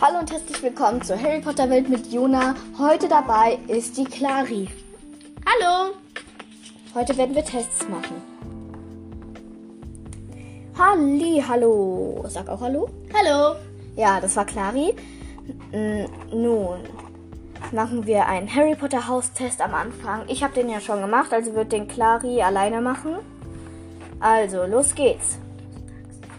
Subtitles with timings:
[0.00, 2.54] Hallo und herzlich willkommen zur Harry Potter Welt mit Jona.
[2.78, 4.68] Heute dabei ist die Clari.
[5.44, 5.92] Hallo.
[6.94, 8.22] Heute werden wir Tests machen.
[10.78, 12.24] Halli, hallo.
[12.28, 12.88] Sag auch hallo.
[13.12, 13.56] Hallo.
[13.96, 14.94] Ja, das war Clari.
[16.32, 16.78] Nun
[17.72, 20.22] machen wir einen Harry Potter Haustest am Anfang.
[20.28, 23.16] Ich habe den ja schon gemacht, also wird den Clari alleine machen.
[24.20, 25.38] Also, los geht's.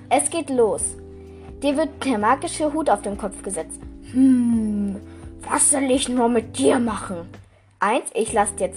[0.07, 0.95] Es geht los.
[1.61, 3.79] Dir wird der magische Hut auf den Kopf gesetzt.
[4.11, 4.95] Hm,
[5.41, 7.27] was soll ich nur mit dir machen?
[7.79, 8.71] Eins, ich lass dir,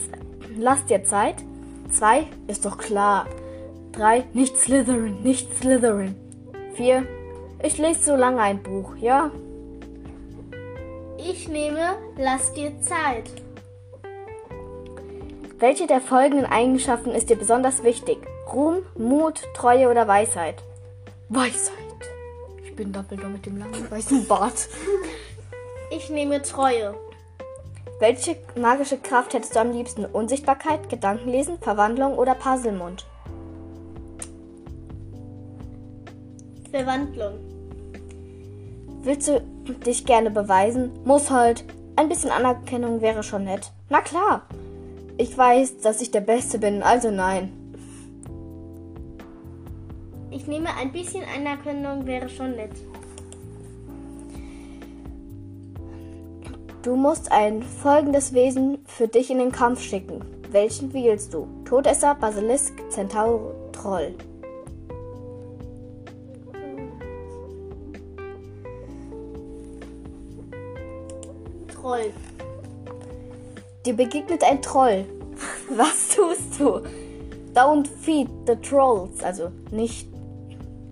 [0.57, 1.37] lass dir Zeit.
[1.91, 3.27] Zwei, ist doch klar.
[3.93, 6.17] Drei, nicht Slytherin, nicht Slytherin.
[6.75, 7.07] Vier,
[7.63, 9.31] ich lese so lange ein Buch, ja?
[11.19, 13.31] Ich nehme Lass dir Zeit.
[15.59, 18.19] Welche der folgenden Eigenschaften ist dir besonders wichtig?
[18.53, 20.57] Ruhm, Mut, Treue oder Weisheit?
[21.29, 21.82] Weisheit.
[22.73, 24.67] Ich bin Dumbledore mit dem langen weißen Bart.
[25.91, 26.95] Ich nehme Treue.
[28.01, 30.07] Welche magische Kraft hättest du am liebsten?
[30.07, 33.05] Unsichtbarkeit, Gedankenlesen, Verwandlung oder Puzzlemund?
[36.71, 37.35] Verwandlung.
[39.03, 39.43] Willst du
[39.85, 40.93] dich gerne beweisen?
[41.05, 41.67] Muss halt.
[41.97, 43.71] Ein bisschen Anerkennung wäre schon nett.
[43.91, 44.47] Na klar.
[45.19, 47.53] Ich weiß, dass ich der Beste bin, also nein.
[50.35, 52.73] Ich nehme ein bisschen Anerkennung, wäre schon nett.
[56.83, 60.25] Du musst ein folgendes Wesen für dich in den Kampf schicken.
[60.51, 61.47] Welchen wählst du?
[61.67, 64.15] Todesser, Basilisk, Zentaur, Troll.
[71.69, 72.13] Troll.
[73.85, 75.05] Dir begegnet ein Troll.
[75.77, 76.81] Was tust du?
[77.55, 79.23] Don't feed the trolls.
[79.23, 80.12] Also nicht,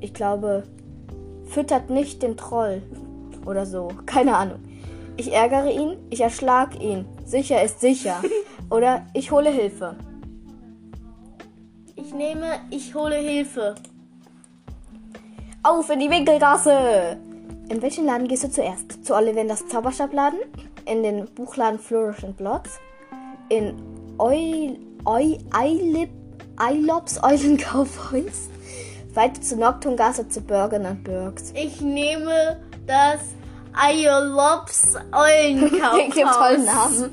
[0.00, 0.64] ich glaube,
[1.44, 2.82] füttert nicht den Troll.
[3.46, 3.88] Oder so.
[4.06, 4.60] Keine Ahnung.
[5.16, 7.04] Ich ärgere ihn, ich erschlag ihn.
[7.24, 8.22] Sicher ist sicher.
[8.70, 9.96] Oder ich hole Hilfe.
[11.96, 13.74] Ich nehme Ich hole Hilfe.
[15.62, 17.18] Auf in die Winkelgasse!
[17.68, 19.04] In welchen Laden gehst du zuerst?
[19.04, 20.40] Zu Ollivanders Zauberstabladen?
[20.86, 22.80] In den Buchladen Flourish and Blots?
[23.50, 23.74] In
[24.18, 26.08] Eu, Eu, Eilip,
[26.56, 28.48] Eilops Eulenkaufhaus?
[29.14, 31.52] Weiter zu Noctungasse zu Bergen and Burgs.
[31.54, 33.20] Ich nehme das
[33.74, 36.64] Iolops Wegen dem tollen Eulenkaufhaus.
[36.64, 37.12] Namen.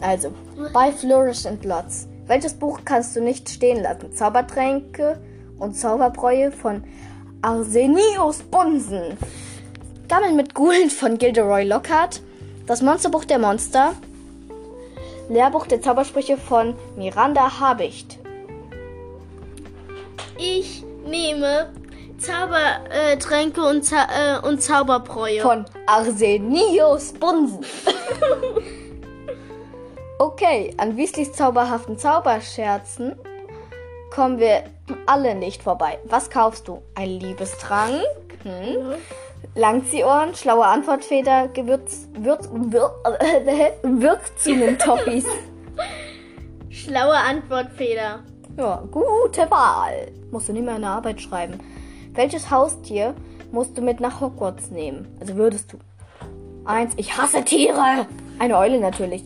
[0.00, 0.32] Also,
[0.72, 2.06] bei Flourish and Blots.
[2.26, 4.12] Welches Buch kannst du nicht stehen lassen?
[4.12, 5.18] Zaubertränke
[5.58, 6.84] und Zauberbräue von
[7.42, 9.16] Arsenius Bunsen.
[10.08, 12.22] Gammeln mit Gulen von Gilderoy Lockhart.
[12.66, 13.94] Das Monsterbuch der Monster.
[15.28, 18.18] Lehrbuch der Zaubersprüche von Miranda Habicht.
[20.38, 21.72] Ich nehme
[22.18, 24.06] Zaubertränke und, Za
[24.42, 25.40] äh, und Zauberbräue.
[25.40, 27.64] Von Arsenius Bunsen.
[30.20, 33.14] Okay, an Weasleys zauberhaften Zauberscherzen
[34.10, 34.64] kommen wir
[35.06, 35.98] alle nicht vorbei.
[36.04, 36.82] Was kaufst du?
[36.96, 38.02] Ein Liebestrank?
[38.42, 38.96] Hm?
[39.54, 45.26] Langziehohren, schlaue Antwortfeder, Gewürz, Würz, Wür, äh, Wirkzungen-Toffees.
[46.70, 48.24] Schlaue Antwortfeder.
[48.58, 50.10] Ja, gute Wahl.
[50.32, 51.60] Musst du nicht mehr in der Arbeit schreiben.
[52.14, 53.14] Welches Haustier
[53.52, 55.06] musst du mit nach Hogwarts nehmen?
[55.20, 55.78] Also würdest du.
[56.64, 58.08] Eins, ich hasse Tiere.
[58.40, 59.22] Eine Eule natürlich.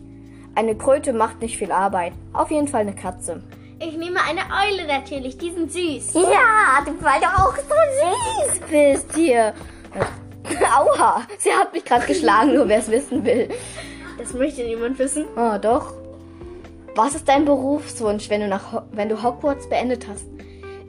[0.54, 2.12] Eine Kröte macht nicht viel Arbeit.
[2.34, 3.42] Auf jeden Fall eine Katze.
[3.78, 6.12] Ich nehme eine Eule natürlich, die sind süß.
[6.12, 9.54] Ja, weil du auch so süß bist hier.
[10.78, 13.48] Aua, sie hat mich gerade geschlagen, nur wer es wissen will.
[14.18, 15.24] Das möchte niemand wissen.
[15.36, 15.94] Oh, doch.
[16.94, 20.26] Was ist dein Berufswunsch, wenn du, nach, wenn du Hogwarts beendet hast?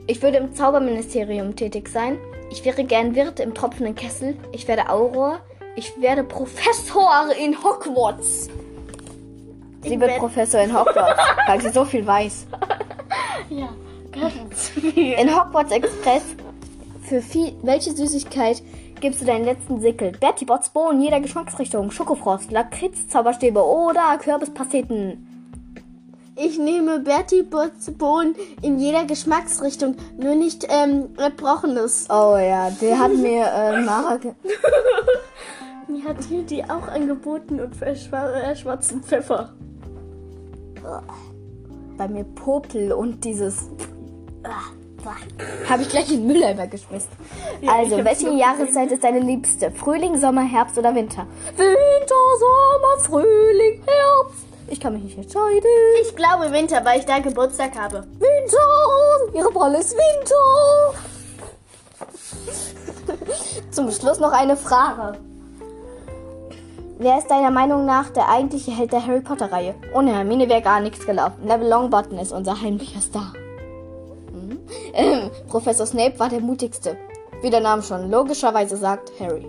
[0.06, 2.18] Ich würde im Zauberministerium tätig sein.
[2.50, 4.36] Ich wäre gern Wirt im tropfenden Kessel.
[4.52, 5.38] Ich werde Auror.
[5.76, 8.50] Ich werde Professor in Hogwarts.
[9.82, 12.46] Sie Ich wird Professor in Hogwarts, weil sie so viel weiß.
[13.48, 13.70] Ja,
[14.12, 15.14] ganz viel.
[15.14, 16.22] In Hogwarts Express,
[17.02, 18.62] für viel, welche Süßigkeit
[19.00, 20.12] gibst du deinen letzten Sickel?
[20.12, 25.33] Bertie Bots Bohnen jeder Geschmacksrichtung, Schokofrost, Lakritz, Zauberstäbe oder Kürbispasteten.
[26.36, 32.06] Ich nehme Bertie Botts Bohnen in jeder Geschmacksrichtung, nur nicht ähm, Erbrochenes.
[32.10, 34.18] Oh ja, der hat mir äh, Mara
[35.88, 39.54] Mir hat hier die auch angeboten und für äh, schwarzen Pfeffer.
[41.96, 43.68] bei mir Popel und dieses
[45.68, 47.10] habe ich gleich in den Mülleimer geschmissen.
[47.66, 49.70] Also, ich hab's welche Jahreszeit ist deine liebste?
[49.70, 51.26] Frühling, Sommer, Herbst oder Winter?
[51.56, 54.53] Winter, Sommer, Frühling, Herbst.
[54.68, 55.70] Ich kann mich nicht entscheiden.
[56.02, 58.04] Ich glaube Winter, weil ich da Geburtstag habe.
[58.18, 60.98] Winter, ihre Rolle ist Winter.
[63.70, 65.18] Zum Schluss noch eine Frage.
[66.98, 69.74] Wer ist deiner Meinung nach der eigentliche Held der Harry Potter-Reihe?
[69.94, 71.44] Ohne Hermine wäre gar nichts gelaufen.
[71.44, 73.32] Neville Longbottom ist unser heimlicher Star.
[74.32, 74.60] Mhm.
[74.92, 76.96] Ähm, Professor Snape war der mutigste.
[77.42, 79.44] Wie der Name schon logischerweise sagt, Harry.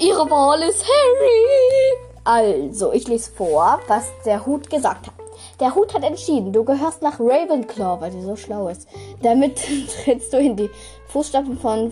[0.00, 1.98] Ihre Wahl ist Harry.
[2.22, 5.14] Also, ich lese vor, was der Hut gesagt hat.
[5.58, 8.86] Der Hut hat entschieden, du gehörst nach Ravenclaw, weil sie so schlau ist.
[9.22, 9.56] Damit
[10.04, 10.70] trittst du in die
[11.08, 11.90] Fußstapfen von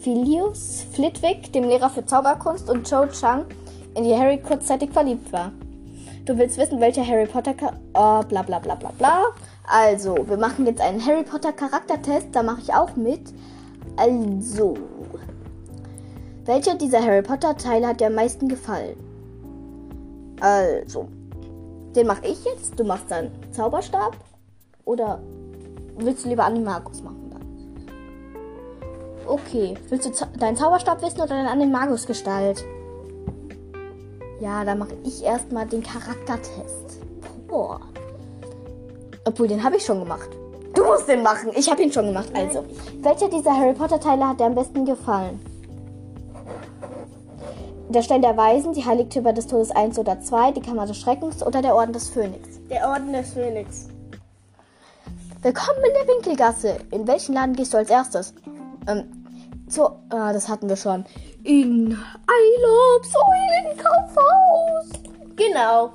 [0.00, 3.44] Philius Flitwick, dem Lehrer für Zauberkunst, und Cho Chang,
[3.94, 5.52] in die Harry kurzzeitig verliebt war.
[6.24, 7.54] Du willst wissen, welcher Harry Potter...
[7.92, 9.24] Oh, bla bla bla bla bla.
[9.70, 13.34] Also, wir machen jetzt einen Harry Potter Charaktertest, da mache ich auch mit.
[13.98, 14.76] Also,
[16.48, 18.96] welcher dieser Harry Potter Teile hat dir am meisten gefallen?
[20.40, 21.06] Also,
[21.94, 22.80] den mache ich jetzt.
[22.80, 24.16] Du machst dann Zauberstab.
[24.86, 25.20] Oder
[25.98, 27.42] willst du lieber Animagus machen dann?
[29.26, 29.74] Okay.
[29.90, 32.64] Willst du deinen Zauberstab wissen oder deine Animagus-Gestalt?
[34.40, 37.02] Ja, dann mache ich erstmal den Charaktertest.
[37.46, 37.78] Boah.
[39.26, 40.30] Obwohl, den habe ich schon gemacht.
[40.72, 41.50] Du musst den machen.
[41.54, 42.30] Ich habe ihn schon gemacht.
[42.32, 42.64] Also,
[43.02, 45.38] welcher dieser Harry Potter Teile hat dir am besten gefallen?
[47.90, 51.42] Der Stein der Weisen, die Heiligtümer des Todes 1 oder 2, die Kammer des Schreckens
[51.42, 52.60] oder der Orden des Phönix?
[52.68, 53.88] Der Orden des Phönix.
[55.40, 56.76] Willkommen in der Winkelgasse.
[56.90, 58.34] In welchen Laden gehst du als erstes?
[58.86, 59.04] Ähm,
[59.68, 61.06] so, ah, das hatten wir schon.
[61.44, 61.96] In
[62.26, 64.88] Eilop, Säulenkaufhaus.
[65.36, 65.90] Genau.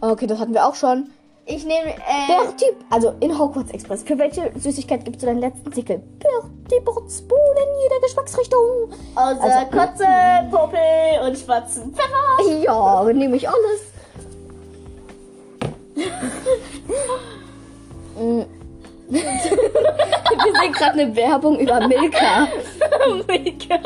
[0.00, 1.10] Okay, das hatten wir auch schon.
[1.44, 4.04] Ich nehme, äh, Bertie, also in Hogwarts Express.
[4.04, 6.00] Für welche Süßigkeit gibst du deinen letzten Tickel?
[6.18, 8.92] Bertie Botts Bohnen in jeder Geschmacksrichtung.
[9.16, 10.06] außer also- Kotze,
[10.50, 12.62] Popel und schwarzen Pfeffer.
[12.62, 13.80] Ja, nehme ich alles.
[18.16, 18.42] Mm.
[19.08, 19.20] Wir
[20.60, 22.48] sehen gerade eine Werbung über Milka.
[23.26, 23.78] Milka.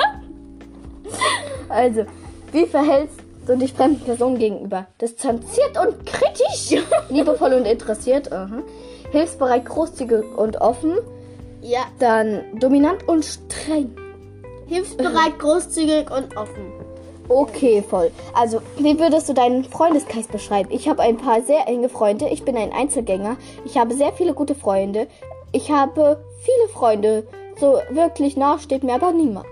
[1.68, 2.04] Also,
[2.52, 4.86] wie verhältst du dich fremden Personen gegenüber?
[5.00, 6.82] Distanziert und kritisch.
[7.08, 8.32] Liebevoll und interessiert.
[8.32, 8.62] Aha.
[9.10, 10.94] Hilfsbereit, großzügig und offen.
[11.62, 13.94] Ja, Dann dominant und streng.
[14.66, 16.72] hilfsbereit, großzügig und offen.
[17.28, 18.12] Okay, voll.
[18.34, 20.70] Also, wie würdest du deinen Freundeskreis beschreiben?
[20.70, 22.28] Ich habe ein paar sehr enge Freunde.
[22.28, 23.36] Ich bin ein Einzelgänger.
[23.64, 25.08] Ich habe sehr viele gute Freunde.
[25.50, 27.26] Ich habe viele Freunde.
[27.58, 29.46] So wirklich nah steht mir aber niemand.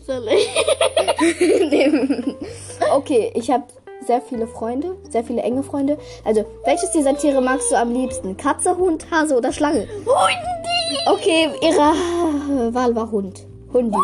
[2.92, 3.64] Okay, ich habe
[4.06, 5.98] sehr viele Freunde, sehr viele enge Freunde.
[6.24, 8.36] Also, welches dieser Tiere magst du am liebsten?
[8.36, 9.86] Katze, Hund, Hase oder Schlange?
[10.04, 10.98] Hundi!
[11.06, 13.46] Okay, ihre Wahl war Hund.
[13.72, 13.96] Hundi.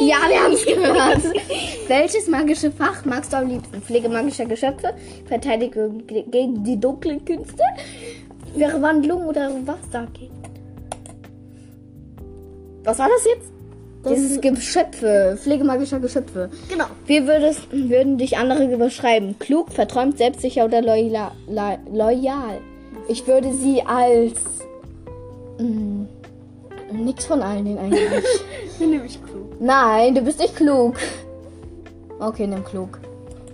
[0.00, 1.20] Ja, wir haben es gehört.
[1.88, 3.82] Welches magische Fach magst du am liebsten?
[3.82, 4.94] Pflege magischer Geschöpfe,
[5.26, 7.62] Verteidigung ge- gegen die dunklen Künste,
[8.56, 10.30] Verwandlung oder Wassergegend?
[12.84, 13.50] Was war das jetzt?
[14.08, 16.50] Dieses Geschöpfe, Pflege magischer Geschöpfe.
[16.68, 16.84] Genau.
[17.06, 19.36] Wie würdest, würden dich andere beschreiben?
[19.38, 21.32] Klug, verträumt, selbstsicher oder loyal?
[21.90, 22.60] loyal?
[23.08, 24.40] Ich würde sie als.
[25.58, 26.06] Mh,
[26.92, 28.08] nix von allen den eigentlich.
[28.78, 29.60] Bin nämlich klug.
[29.60, 30.96] Nein, du bist nicht klug.
[32.18, 32.98] Okay, nimm klug.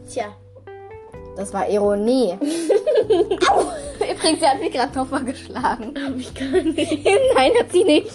[0.08, 0.24] Tja.
[1.36, 2.32] Das war Ironie.
[3.50, 3.64] Au!
[4.00, 5.94] Übrigens, sie hat mich gerade nochmal geschlagen.
[6.04, 7.04] Hab ich gar nicht.
[7.34, 8.10] Nein, hat sie nicht.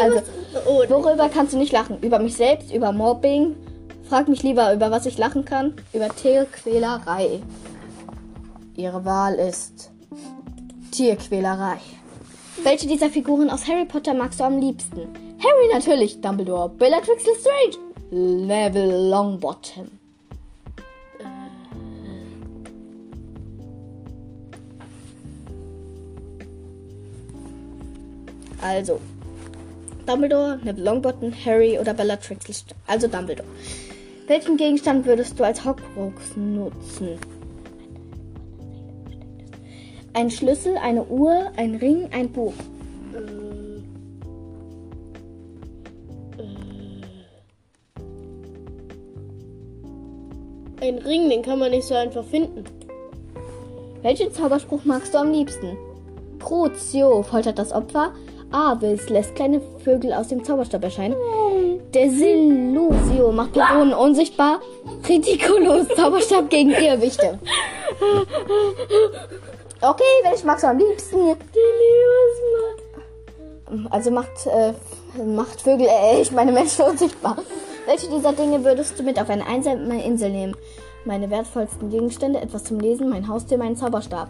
[0.00, 0.22] also,
[0.88, 1.98] worüber kannst du nicht lachen?
[2.00, 3.56] Über mich selbst, über Mobbing?
[4.08, 5.74] Frag mich lieber, über was ich lachen kann.
[5.92, 7.40] Über Tierquälerei.
[8.74, 9.90] Ihre Wahl ist
[10.92, 11.78] Tierquälerei.
[12.62, 15.08] Welche dieser Figuren aus Harry Potter magst du am liebsten?
[15.38, 17.76] Harry natürlich, Dumbledore, Bellatrix Lestrange,
[18.10, 19.97] Neville Longbottom.
[28.60, 29.00] Also,
[30.06, 32.64] Dumbledore, Neville Longbottom, Harry oder Bellatrix.
[32.86, 33.48] Also Dumbledore.
[34.26, 37.18] Welchen Gegenstand würdest du als Hogwarts nutzen?
[40.14, 42.54] Ein Schlüssel, eine Uhr, ein Ring, ein Buch.
[50.80, 52.64] ein Ring, den kann man nicht so einfach finden.
[54.02, 55.76] Welchen Zauberspruch magst du am liebsten?
[56.38, 58.12] Crucio foltert das Opfer.
[58.50, 61.16] Avis lässt kleine Vögel aus dem Zauberstab erscheinen.
[61.94, 64.60] Desillusio macht Personen unsichtbar.
[65.08, 67.38] Reticulus Zauberstab gegen Irrwichte.
[69.80, 71.36] Okay, welchen magst du am liebsten?
[73.90, 74.72] Also macht, äh,
[75.22, 77.36] macht Vögel, äh, ich meine Menschen unsichtbar.
[77.86, 80.56] Welche dieser Dinge würdest du mit auf eine einsame Insel nehmen?
[81.04, 84.28] Meine wertvollsten Gegenstände, etwas zum Lesen, mein Haustier, meinen Zauberstab.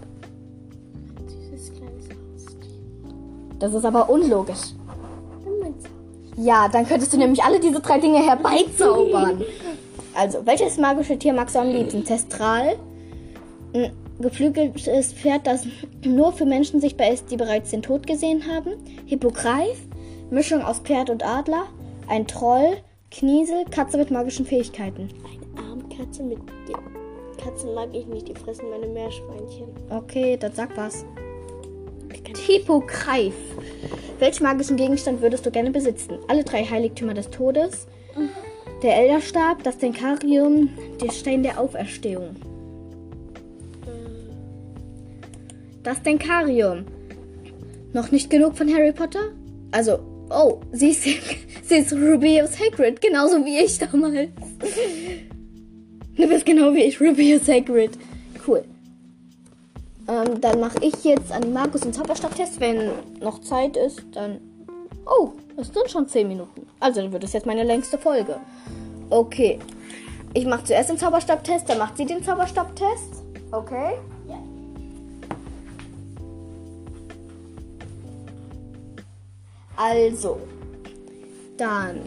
[3.59, 4.75] Das ist aber unlogisch.
[6.37, 9.43] Ja, dann könntest du nämlich alle diese drei Dinge herbeizaubern.
[10.15, 12.03] Also, welches magische Tier magst du am liebsten?
[12.03, 12.75] Testral,
[13.73, 15.65] ein geflügeltes Pferd, das
[16.05, 18.73] nur für Menschen sichtbar ist, die bereits den Tod gesehen haben.
[19.07, 19.79] Hippogreif,
[20.31, 21.67] Mischung aus Pferd und Adler.
[22.09, 22.79] Ein Troll,
[23.13, 25.09] Kniesel, Katze mit magischen Fähigkeiten.
[25.25, 26.39] Eine Armkatze mit.
[27.41, 29.69] Katzen mag ich nicht, die fressen meine Meerschweinchen.
[29.91, 31.05] Okay, dann sag was.
[32.47, 33.35] Hippogreif.
[34.19, 36.19] Welchen magischen Gegenstand würdest du gerne besitzen?
[36.29, 37.87] Alle drei Heiligtümer des Todes.
[38.83, 42.37] Der Elderstab, das Denkarium, der Stein der Auferstehung.
[45.83, 46.85] Das Denkarium.
[47.93, 49.33] Noch nicht genug von Harry Potter?
[49.71, 49.99] Also,
[50.31, 51.03] oh, sie ist,
[51.63, 54.29] sie ist Rubius Hagrid, genauso wie ich damals.
[56.17, 57.93] Du bist genau wie ich, Rubius Hagrid.
[58.45, 58.65] Cool.
[60.09, 62.61] Ähm, dann mache ich jetzt Animagus und Zauberstabtest.
[62.61, 64.41] Wenn noch Zeit ist, dann.
[65.07, 66.67] Oh, es sind schon 10 Minuten.
[66.81, 68.37] Also dann wird es jetzt meine längste Folge.
[69.11, 69.59] Okay.
[70.35, 73.23] Ich mache zuerst den Zauberstabtest, dann macht sie den Zauberstabtest.
[73.51, 73.95] Okay?
[74.29, 74.39] Ja.
[79.77, 80.39] Also,
[81.57, 82.01] dann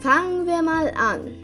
[0.00, 1.34] fangen wir mal an.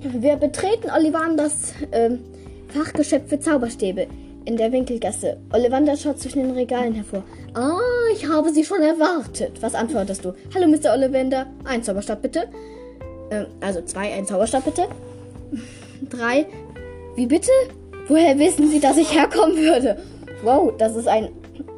[0.00, 2.20] Wir betreten Ollivanders ähm,
[2.68, 4.06] Fachgeschäft für Zauberstäbe
[4.44, 5.38] in der Winkelgasse.
[5.52, 7.22] Ollivander schaut zwischen den Regalen hervor.
[7.54, 7.78] Ah,
[8.12, 9.60] ich habe Sie schon erwartet.
[9.60, 10.32] Was antwortest du?
[10.54, 10.92] Hallo, Mr.
[10.92, 11.46] Ollivander.
[11.64, 12.48] Ein Zauberstab bitte.
[13.30, 14.86] Ähm, also zwei, ein Zauberstab bitte.
[16.10, 16.46] Drei.
[17.16, 17.50] Wie bitte?
[18.08, 19.98] Woher wissen Sie, dass ich herkommen würde?
[20.42, 21.28] Wow, das ist ein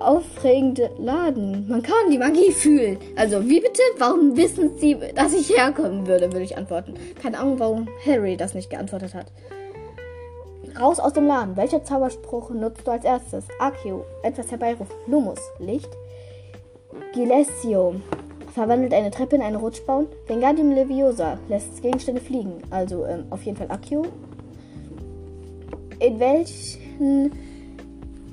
[0.00, 1.68] aufregender Laden.
[1.68, 2.98] Man kann die Magie fühlen.
[3.16, 3.82] Also, wie bitte?
[3.98, 6.94] Warum wissen Sie, dass ich herkommen würde, würde ich antworten.
[7.20, 9.26] Keine Ahnung, warum Harry das nicht geantwortet hat.
[10.80, 11.56] Raus aus dem Laden.
[11.56, 13.44] Welcher Zauberspruch nutzt du als erstes?
[13.60, 14.96] Accio, etwas herbeirufen.
[15.06, 15.90] Lumus, Licht.
[17.12, 17.94] Gilesio,
[18.52, 20.08] verwandelt eine Treppe in eine Rutschbahn.
[20.26, 22.60] Vengadium Leviosa, lässt Gegenstände fliegen.
[22.70, 24.02] Also ähm, auf jeden Fall Accio.
[26.00, 27.30] In welchen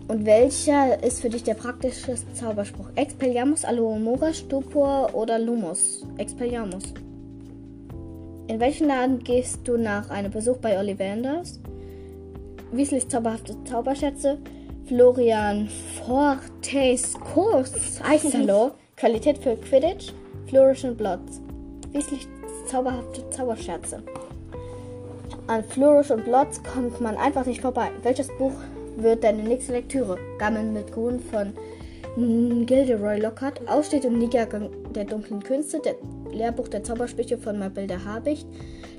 [0.08, 2.90] und welcher ist für dich der praktische Zauberspruch?
[2.96, 6.06] Expelliarmus, Alohomora, Stupor oder Lumos?
[6.18, 6.84] Expelliarmus.
[8.48, 11.61] In welchen Laden gehst du nach einem Besuch bei Ollivanders?
[12.72, 14.38] Weasleys zauberhafte Zauberschätze.
[14.88, 15.68] Florian
[16.06, 18.02] Fortes Kurs.
[18.02, 18.72] Eisalo.
[18.96, 20.14] Qualität für Quidditch.
[20.48, 21.42] Flourish and Blots.
[21.92, 22.28] Weasleys
[22.68, 24.02] zauberhafte Zauberschätze.
[25.48, 27.90] An Flourish und Blots kommt man einfach nicht vorbei.
[28.04, 28.54] Welches Buch
[28.96, 30.18] wird deine nächste Lektüre?
[30.38, 31.54] Gammeln mit Grun von
[32.66, 33.68] Gilderoy Lockhart.
[33.68, 35.82] Aussteht im Niedergang der dunklen Künste.
[35.84, 35.96] Der
[36.32, 38.48] Lehrbuch der Zaubersprüche von Mabilda Habicht.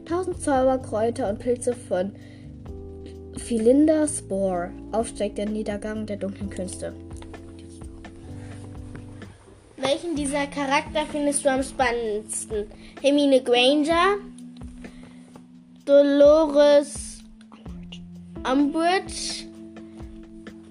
[0.05, 2.13] Tausend Zauberkräuter und Pilze von
[3.37, 4.71] Philinda Spore.
[4.93, 6.93] Aufsteigt der Niedergang der dunklen Künste.
[9.77, 12.67] Welchen dieser Charakter findest du am spannendsten?
[13.01, 14.17] Hermine Granger,
[15.85, 17.19] Dolores
[18.45, 19.47] Umbridge,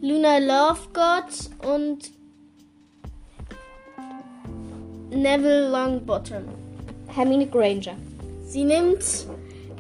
[0.02, 2.12] Luna Lovegood und
[5.10, 6.44] Neville Longbottom.
[7.14, 7.96] Hermine Granger.
[8.46, 9.04] Sie nimmt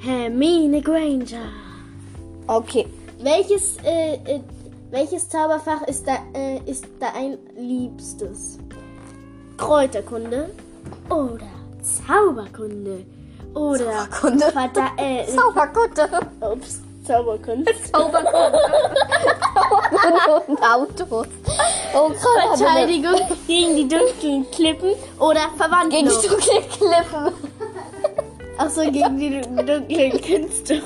[0.02, 1.61] Hermine Granger.
[2.48, 2.88] Okay.
[3.20, 4.40] Welches, äh, äh,
[4.90, 8.58] welches Zauberfach ist da, äh, ist dein liebstes?
[9.58, 10.50] Kräuterkunde
[11.10, 11.48] oder
[11.84, 13.06] Zauberkunde
[13.54, 14.46] oder Zauberkunde.
[14.56, 16.10] Vata äh, Zauberkunde.
[16.42, 17.72] ups, Zauberkunde.
[17.92, 18.60] Zauberkunde.
[19.92, 21.28] Zauberkunde und Autos.
[21.94, 25.90] Oh, gerade Verteidigung gegen die dunklen Klippen oder Verwandlung.
[25.92, 27.34] Gegen die dunklen Klippen.
[28.58, 30.82] Achso, gegen die dunklen Künste.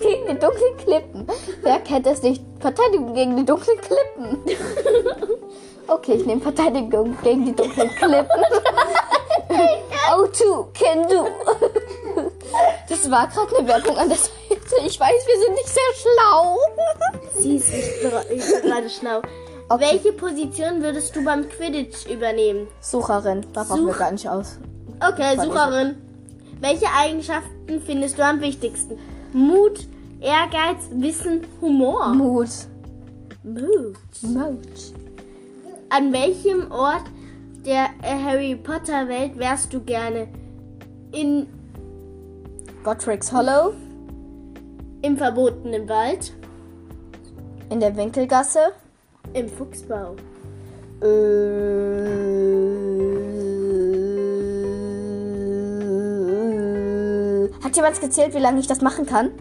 [0.00, 1.26] Gegen die dunklen Klippen.
[1.62, 2.42] Wer kennt es nicht?
[2.60, 4.38] Verteidigung gegen die dunklen Klippen.
[5.88, 8.26] Okay, ich nehme Verteidigung gegen die dunklen Klippen.
[10.10, 11.26] O2, can do.
[12.88, 14.86] Das war gerade eine Werbung an der Seite.
[14.86, 16.58] Ich weiß, wir sind nicht sehr schlau.
[17.38, 19.18] Sie ist nicht gerade schlau.
[19.68, 19.84] Okay.
[19.92, 22.68] Welche Position würdest du beim Quidditch übernehmen?
[22.80, 24.58] Sucherin, da brauchen wir Such- gar nicht aus.
[25.06, 25.96] Okay, Sucherin.
[26.60, 28.98] Welche Eigenschaften findest du am wichtigsten?
[29.36, 29.86] Mut,
[30.18, 32.14] Ehrgeiz, Wissen, Humor.
[32.14, 32.48] Mut.
[33.44, 33.98] Mut.
[34.22, 34.94] Mut.
[35.90, 37.04] An welchem Ort
[37.66, 40.28] der Harry Potter Welt wärst du gerne?
[41.12, 41.46] In,
[42.82, 43.74] Godric's Hollow.
[45.02, 46.32] Im verbotenen Wald?
[47.68, 48.72] In der Winkelgasse.
[49.34, 50.16] Im Fuchsbau?
[51.02, 52.85] Äh,
[57.66, 59.32] hat jemand gezählt, wie lange ich das machen kann?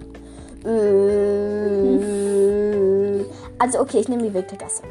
[0.65, 1.99] Äh,
[3.59, 4.81] also okay, ich nehme die Winkelgasse.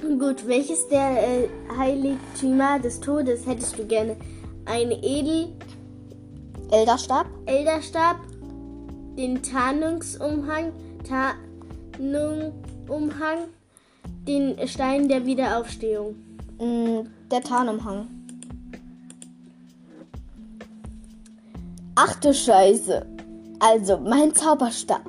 [0.00, 4.16] Gut, welches der äh, Heiligtümer des Todes hättest du gerne?
[4.64, 5.48] Ein Edel,
[6.70, 8.16] Elderstab, Elderstab,
[9.18, 10.72] den Tarnungsumhang,
[11.98, 13.48] Tarnungumhang,
[14.28, 16.14] den Stein der Wiederaufstehung.
[16.60, 18.15] mh, der Tarnumhang.
[21.98, 23.06] Ach du Scheiße.
[23.58, 25.00] Also, mein Zauberstab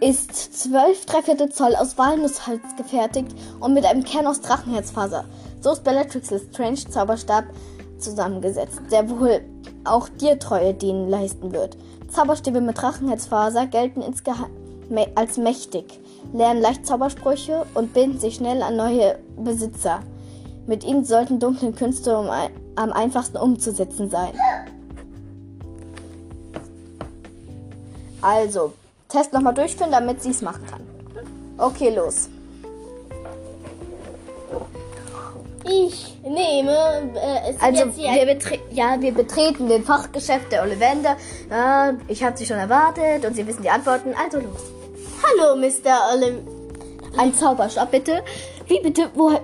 [0.00, 5.24] ist 12 Dreiviertel Zoll aus Walnussholz gefertigt und mit einem Kern aus Drachenherzfaser.
[5.60, 7.44] So ist Bellatrix Strange Zauberstab
[7.98, 9.42] zusammengesetzt, der wohl
[9.84, 11.76] auch dir Treue dienen leisten wird.
[12.08, 14.50] Zauberstäbe mit Drachenherzfaser gelten insgeheim
[15.14, 16.00] als mächtig,
[16.32, 20.00] lernen leicht Zaubersprüche und binden sich schnell an neue Besitzer.
[20.66, 24.32] Mit ihnen sollten dunkle Künste um ein, am einfachsten umzusetzen sein.
[28.22, 28.72] Also,
[29.08, 30.80] Test nochmal durchführen, damit sie es machen kann.
[31.58, 32.28] Okay, los.
[35.64, 36.72] Ich nehme
[37.14, 41.16] äh, es Also, jetzt wir, hier betre ja, wir betreten den Fachgeschäft der Ollivander.
[41.50, 44.14] Ja, ich habe sie schon erwartet und sie wissen die Antworten.
[44.14, 44.60] Also los.
[45.22, 46.14] Hallo, Mr.
[46.14, 46.40] Olive.
[47.16, 48.22] Ein Zauberstab, bitte.
[48.66, 49.10] Wie bitte?
[49.14, 49.42] Woher?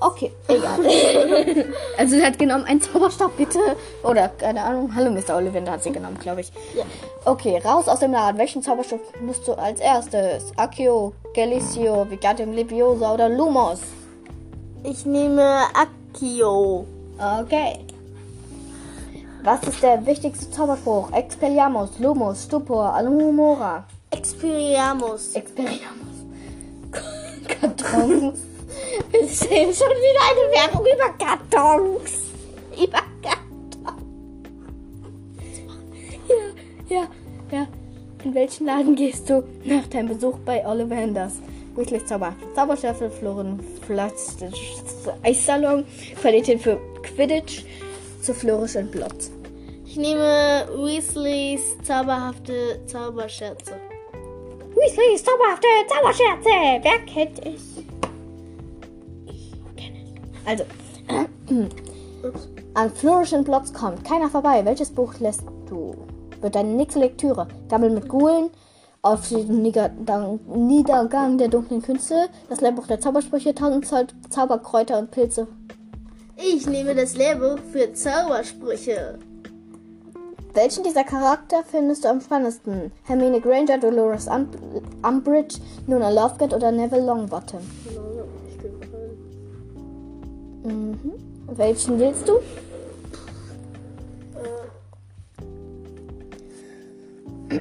[0.00, 0.78] Okay, egal.
[1.98, 3.58] also sie hat genommen einen Zauberstab, bitte.
[4.02, 4.94] Oder, keine Ahnung.
[4.94, 5.36] Hallo, Mr.
[5.36, 6.50] Ollivander hat sie genommen, glaube ich.
[6.74, 6.84] Ja.
[7.26, 8.38] Okay, raus aus dem Laden.
[8.38, 10.52] Welchen Zauberstab musst du als erstes?
[10.56, 13.80] Accio, Galicio, Vigatum Leviosa oder Lumos?
[14.82, 16.86] Ich nehme Akio.
[17.18, 17.80] Okay.
[19.42, 21.12] Was ist der wichtigste Zauberspruch?
[21.12, 23.84] Expelliarmus, Lumos, Stupor, Alumora.
[24.10, 25.34] Experiamus.
[25.34, 26.24] Expelliarmus.
[27.48, 28.49] Kartons.
[29.10, 32.12] Wir sehen schon wieder eine Werbung über Kartons.
[32.76, 34.00] Über Kartons.
[36.28, 37.08] Ja, ja,
[37.50, 37.66] ja.
[38.24, 41.34] In welchen Laden gehst du nach deinem Besuch bei Ollivanders?
[41.74, 42.34] Weasleys Zauber.
[42.54, 44.36] Zauberstaffel, Floren, Flatz,
[45.22, 45.84] Eissalon,
[46.20, 47.64] Qualität für Quidditch,
[48.20, 49.30] zu Flourish und Blotz.
[49.86, 53.74] Ich nehme Weasleys zauberhafte Zauberscherze.
[54.74, 56.82] Weasleys zauberhafte Zauberscherze.
[56.82, 57.89] Wer kennt es?
[60.46, 60.64] Also,
[62.74, 64.64] an Flourish und Blotz kommt keiner vorbei.
[64.64, 65.94] Welches Buch lässt du?
[66.40, 67.46] Wird deine nächste Lektüre?
[67.68, 68.50] Gammel mit Gulen,
[69.02, 75.46] auf den Niedergang, der dunklen Künste, das Lehrbuch der Zaubersprüche, tausend Zau- Zauberkräuter und Pilze.
[76.36, 79.18] Ich nehme das Lehrbuch für Zaubersprüche.
[80.54, 82.90] Welchen dieser Charakter findest du am spannendsten?
[83.04, 84.48] Hermine Granger, Dolores um
[85.06, 87.60] Umbridge, Luna Lovegood oder Neville Longbottom?
[90.70, 91.12] Mhm.
[91.56, 92.38] Welchen willst du?
[97.50, 97.60] Ich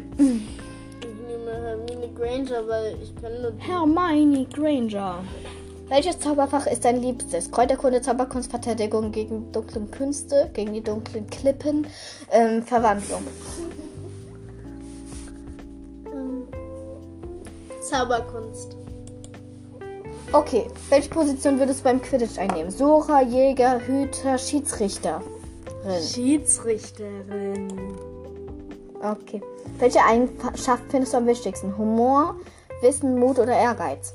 [1.27, 5.23] nehme Hermine Granger, weil ich kann nur Hermione Granger.
[5.87, 7.49] Welches Zauberfach ist dein liebstes?
[7.49, 11.87] Kräuterkunde, Zauberkunst, Verteidigung gegen dunkle Künste, gegen die dunklen Klippen,
[12.31, 13.23] ähm, Verwandlung.
[16.13, 16.43] ähm,
[17.81, 18.78] Zauberkunst.
[20.31, 22.69] Okay, welche Position würdest du beim Quidditch einnehmen?
[22.69, 25.23] Sucher, Jäger, Hüter, Schiedsrichter.
[26.07, 27.67] Schiedsrichterin.
[29.01, 29.41] Okay.
[29.79, 31.75] Welche Eigenschaft findest du am wichtigsten?
[31.75, 32.35] Humor,
[32.81, 34.13] Wissen, Mut oder Ehrgeiz?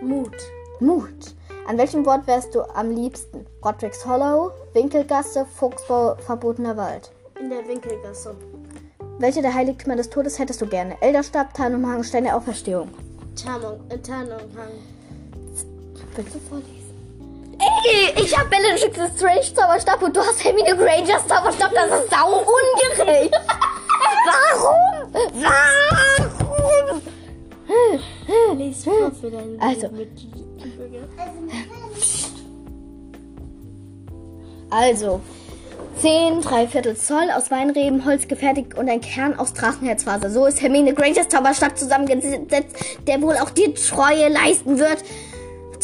[0.00, 0.36] Mut.
[0.78, 1.34] Mut.
[1.66, 3.44] An welchem Wort wärst du am liebsten?
[3.64, 7.10] Rodricks Hollow, Winkelgasse, Fuchsbau, verbotener Wald.
[7.40, 8.36] In der Winkelgasse.
[9.18, 10.96] Welche der Heiligtümer des Todes hättest du gerne?
[11.00, 12.90] Elderstab, Tarnumhang, Stein der Auferstehung.
[13.34, 14.93] Tarnung, äh, Tarnumhang.
[16.16, 16.84] Willst du vorlesen?
[17.58, 21.72] Ey, ich hab Bellatrix Strange Zauberstab und du hast Hermine Grangers Zauberstab.
[21.74, 23.34] Das ist sau ungerecht.
[24.26, 25.12] Warum?
[25.42, 27.02] Warum?
[28.58, 29.90] Lies vor für deinen Also.
[34.70, 35.20] Also,
[36.00, 40.30] 10 Dreiviertel Zoll aus Weinreben, Holz gefertigt und ein Kern aus Drachenherzfaser.
[40.30, 45.04] So ist Hermine Grangers Zauberstab zusammengesetzt, der wohl auch dir Treue leisten wird.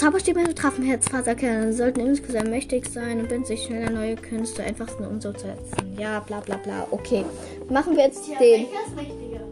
[0.00, 5.04] Zauberstäbe mit Drachenherzfaserkernen sollten insgesamt mächtig sein und binden sich schnell an neue Künste, einfachsten
[5.04, 5.94] umzusetzen.
[5.98, 6.86] Ja, bla bla bla.
[6.90, 7.22] Okay,
[7.68, 8.62] machen wir jetzt den...
[8.62, 9.42] Ist mächtiger?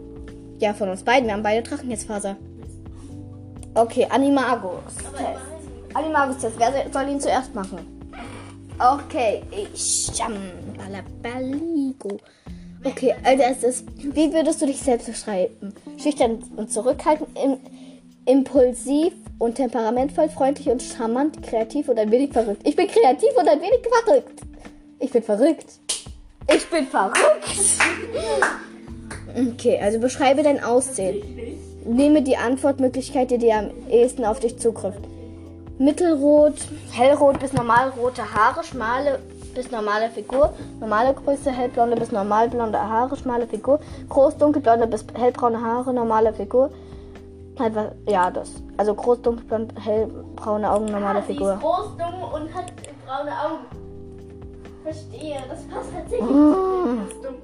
[0.58, 1.26] Ja, von uns beiden.
[1.26, 2.38] Wir haben beide Drachenherzfaser.
[3.74, 4.96] Okay, Animagus.
[4.96, 5.92] Test.
[5.92, 6.54] Animagus Test.
[6.56, 7.80] Wer soll ihn zuerst machen?
[8.78, 10.10] Okay, ich.
[10.78, 12.20] Balabaligo.
[12.84, 15.74] Okay, als erstes, wie würdest du dich selbst beschreiben?
[15.98, 17.58] Schüchtern und zurückhaltend, im,
[18.24, 22.62] impulsiv und temperamentvoll, freundlich und charmant, kreativ und ein wenig verrückt.
[22.64, 24.40] Ich bin kreativ und ein wenig verrückt.
[24.98, 25.66] Ich bin verrückt.
[26.54, 27.18] Ich bin verrückt.
[29.52, 31.22] Okay, also beschreibe dein Aussehen.
[31.84, 35.02] Nehme die Antwortmöglichkeit, die dir am ehesten auf dich zutrifft.
[35.78, 36.54] mittelrot,
[36.92, 39.20] hellrot bis normalrote Haare, schmale
[39.54, 45.60] bis normale Figur, normale Größe, hellblonde bis normalblonde Haare, schmale Figur, groß dunkelblonde bis hellbraune
[45.60, 46.70] Haare, normale Figur.
[47.58, 48.50] Halt was- Ja, das.
[48.76, 51.54] Also groß dunkelblond, hellbraune Augen, normale Ah, Sie Figur.
[51.54, 52.66] ist groß, dumm und hat
[53.06, 53.64] braune Augen.
[54.84, 56.30] Verstehe, das passt tatsächlich.
[56.30, 56.98] Mm.
[57.04, 57.34] Das ist dumm.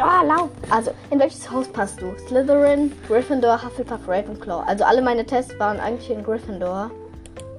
[0.00, 0.50] Ah, laut.
[0.70, 2.06] Also, in welches Haus passt du?
[2.26, 4.64] Slytherin, Gryffindor, Hufflepuff, Ravenclaw.
[4.66, 6.90] Also alle meine Tests waren eigentlich in Gryffindor.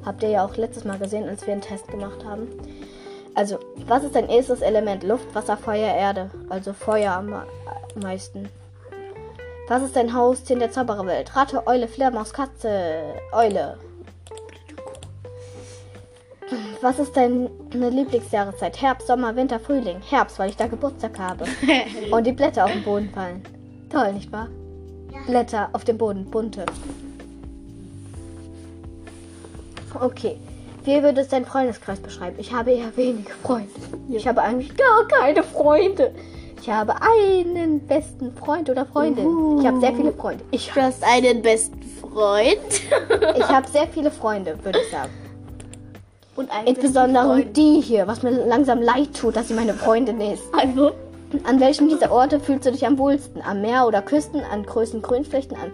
[0.06, 2.48] Habt ihr ja auch letztes Mal gesehen, als wir einen Test gemacht haben.
[3.36, 3.58] Also,
[3.88, 5.04] was ist dein erstes Element?
[5.04, 6.30] Luft, Wasser, Feuer, Erde.
[6.50, 7.34] Also Feuer am
[8.02, 8.50] meisten.
[9.68, 11.36] Was ist dein Haustier in der Zaubererwelt?
[11.36, 13.80] Ratte, Eule, Fledermaus, Katze, Eule.
[16.82, 18.80] Was ist deine Lieblingsjahreszeit?
[18.80, 20.02] Herbst, Sommer, Winter, Frühling.
[20.08, 21.46] Herbst, weil ich da Geburtstag habe.
[22.12, 23.42] Und die Blätter auf den Boden fallen.
[23.92, 24.50] Toll, nicht wahr?
[25.26, 26.68] Blätter auf dem Boden, bunte.
[30.00, 30.38] Okay.
[30.84, 32.36] Wie würdest du deinen Freundeskreis beschreiben?
[32.38, 33.72] Ich habe eher wenige Freunde.
[34.10, 36.14] Ich habe eigentlich gar keine Freunde.
[36.66, 39.60] Ich habe einen besten Freund oder Freundin.
[39.60, 40.44] Ich habe sehr viele Freunde.
[40.50, 42.58] Ich, Du hast einen besten Freund.
[43.38, 45.12] ich habe sehr viele Freunde, würde ich sagen.
[46.36, 50.42] Und einen Insbesondere die hier, was mir langsam leid tut, dass sie meine Freundin ist.
[50.58, 50.94] Also,
[51.44, 53.44] An welchem dieser Orte fühlst du dich am wohlsten?
[53.44, 55.72] Am Meer oder Küsten, an größten Grünflächen, an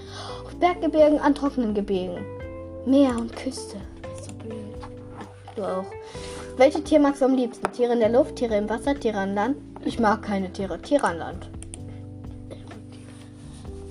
[0.60, 2.18] Berggebirgen, an trockenen Gebirgen?
[2.86, 3.78] Meer und Küste.
[4.14, 4.58] ist so blöd.
[5.56, 5.86] Du auch.
[6.58, 7.72] Welche Tier magst du am liebsten?
[7.72, 9.56] Tiere in der Luft, Tiere im Wasser, Tiere an Land?
[9.84, 10.80] Ich mag keine Tiere.
[10.80, 11.50] Tiere an Land.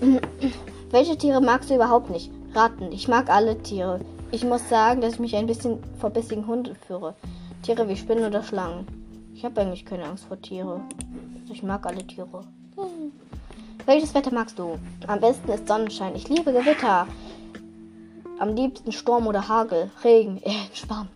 [0.90, 2.30] Welche Tiere magst du überhaupt nicht?
[2.54, 2.92] Ratten.
[2.92, 4.00] Ich mag alle Tiere.
[4.30, 7.14] Ich muss sagen, dass ich mich ein bisschen vor bissigen Hunden führe.
[7.62, 8.86] Tiere wie Spinnen oder Schlangen.
[9.34, 10.80] Ich habe eigentlich keine Angst vor Tiere.
[11.50, 12.44] Ich mag alle Tiere.
[13.86, 14.78] Welches Wetter magst du?
[15.08, 16.14] Am besten ist Sonnenschein.
[16.14, 17.08] Ich liebe Gewitter.
[18.38, 21.10] Am liebsten Sturm oder Hagel, Regen, eher entspannt.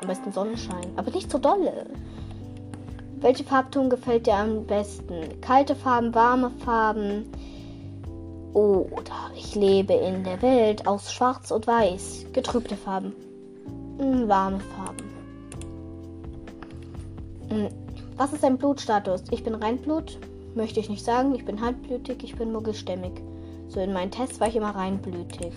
[0.00, 1.86] Am besten Sonnenschein, aber nicht so dolle.
[3.20, 5.40] Welche Farbton gefällt dir am besten?
[5.42, 7.26] Kalte Farben, warme Farben?
[8.54, 12.26] Oder ich lebe in der Welt aus Schwarz und Weiß.
[12.32, 13.12] Getrübte Farben.
[13.98, 15.04] Hm, warme Farben.
[17.50, 17.68] Hm,
[18.16, 19.24] Was ist dein Blutstatus?
[19.30, 20.18] Ich bin Reinblut.
[20.54, 21.34] Möchte ich nicht sagen.
[21.34, 22.24] Ich bin halbblütig.
[22.24, 23.12] Ich bin muggelstämmig.
[23.68, 25.52] So in meinen Tests war ich immer reinblütig.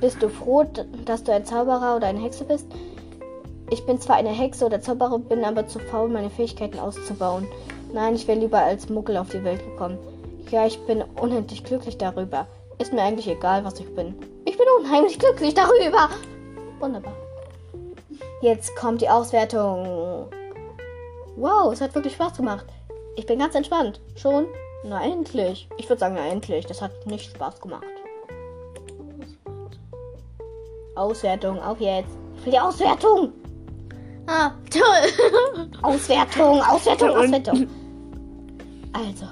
[0.00, 0.64] Bist du froh,
[1.04, 2.66] dass du ein Zauberer oder eine Hexe bist?
[3.70, 7.46] Ich bin zwar eine Hexe oder Zauberer, bin aber zu faul, meine Fähigkeiten auszubauen.
[7.92, 9.98] Nein, ich wäre lieber als Muggel auf die Welt gekommen.
[10.50, 12.48] Ja, ich bin unendlich glücklich darüber.
[12.78, 14.14] Ist mir eigentlich egal, was ich bin.
[14.44, 16.08] Ich bin unheimlich glücklich darüber.
[16.80, 17.14] Wunderbar.
[18.42, 20.26] Jetzt kommt die Auswertung.
[21.36, 22.66] Wow, es hat wirklich Spaß gemacht.
[23.16, 24.00] Ich bin ganz entspannt.
[24.16, 24.46] Schon?
[24.82, 25.68] Na endlich.
[25.76, 26.66] Ich würde sagen, na endlich.
[26.66, 27.84] Das hat nicht Spaß gemacht.
[30.96, 32.10] Auswertung, auf jetzt.
[32.36, 33.32] Ich will die Auswertung.
[34.32, 35.68] Ah, toll.
[35.82, 37.66] Auswertung, Auswertung, Auswertung.
[38.92, 39.26] Also.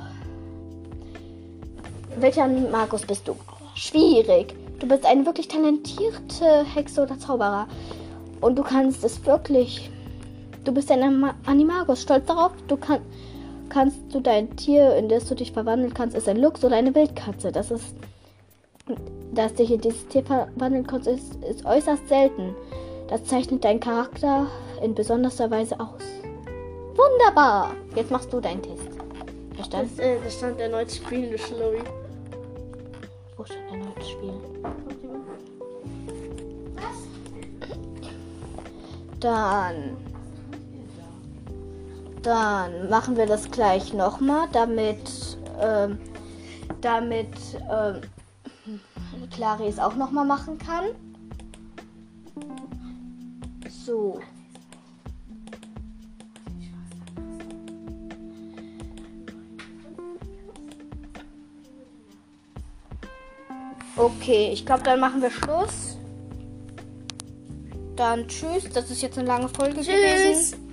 [2.19, 3.37] Welcher Markus bist du?
[3.77, 4.57] Schwierig.
[4.81, 7.69] Du bist eine wirklich talentierte Hexe oder Zauberer.
[8.41, 9.89] Und du kannst es wirklich.
[10.65, 12.03] Du bist ein Animagus.
[12.03, 12.51] Stolz darauf.
[12.67, 13.01] Du kann,
[13.69, 16.93] kannst du dein Tier, in das du dich verwandeln kannst, ist ein Luchs oder eine
[16.93, 17.53] Wildkatze.
[17.53, 17.95] Das ist.
[19.33, 22.57] Dass dich in dieses Tier verwandeln kannst, ist, ist äußerst selten.
[23.07, 24.49] Das zeichnet deinen Charakter
[24.83, 26.03] in besonderer Weise aus.
[26.95, 27.75] Wunderbar!
[27.95, 28.89] Jetzt machst du deinen Test.
[29.55, 29.91] Verstanden?
[29.97, 31.83] Das, äh, da stand erneut spielende Schlurry.
[33.37, 34.33] Wo stand ein neues Spiel?
[39.21, 39.97] Dann.
[42.23, 45.39] Dann machen wir das gleich nochmal, damit.
[45.61, 45.99] Ähm,
[46.81, 47.29] damit.
[47.71, 48.01] Ähm,
[49.31, 50.85] Clary es auch nochmal machen kann.
[53.69, 54.21] So.
[63.99, 65.99] Okay, ich glaube, dann machen wir Schluss.
[67.97, 68.71] Dann tschüss.
[68.73, 69.87] Das ist jetzt eine lange Folge Tschüss.
[69.89, 70.65] gewesen.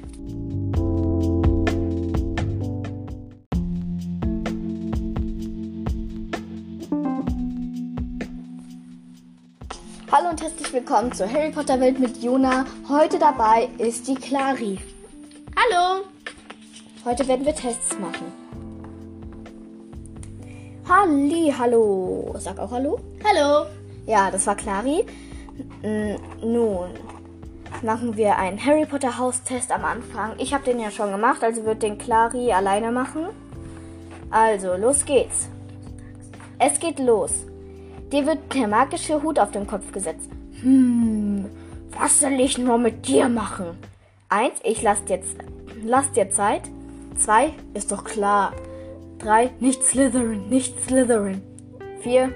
[10.12, 12.68] Hallo und herzlich willkommen zur Harry Potter Welt mit Jona.
[12.88, 14.78] Heute dabei ist die Clari.
[15.56, 16.06] Hallo.
[17.04, 18.32] Heute werden wir Tests machen.
[20.88, 22.36] Halli, hallo.
[22.38, 23.00] Sag auch hallo.
[23.28, 23.66] Hallo.
[24.06, 25.04] Ja, das war Clari.
[26.44, 26.90] Nun
[27.82, 30.34] machen wir einen Harry Potter Haustest am Anfang.
[30.38, 33.26] Ich habe den ja schon gemacht, also wird den Clari alleine machen.
[34.30, 35.50] Also, los geht's.
[36.60, 37.32] Es geht los.
[38.12, 40.30] Dir wird der magische Hut auf den Kopf gesetzt.
[40.62, 41.46] Hm,
[41.98, 43.76] was soll ich nur mit dir machen?
[44.30, 45.20] Eins, ich lass dir,
[45.84, 46.62] lass dir Zeit.
[47.18, 48.54] Zwei, ist doch klar.
[49.18, 51.42] Drei, nicht Slytherin, nicht Slytherin.
[52.02, 52.32] Vier,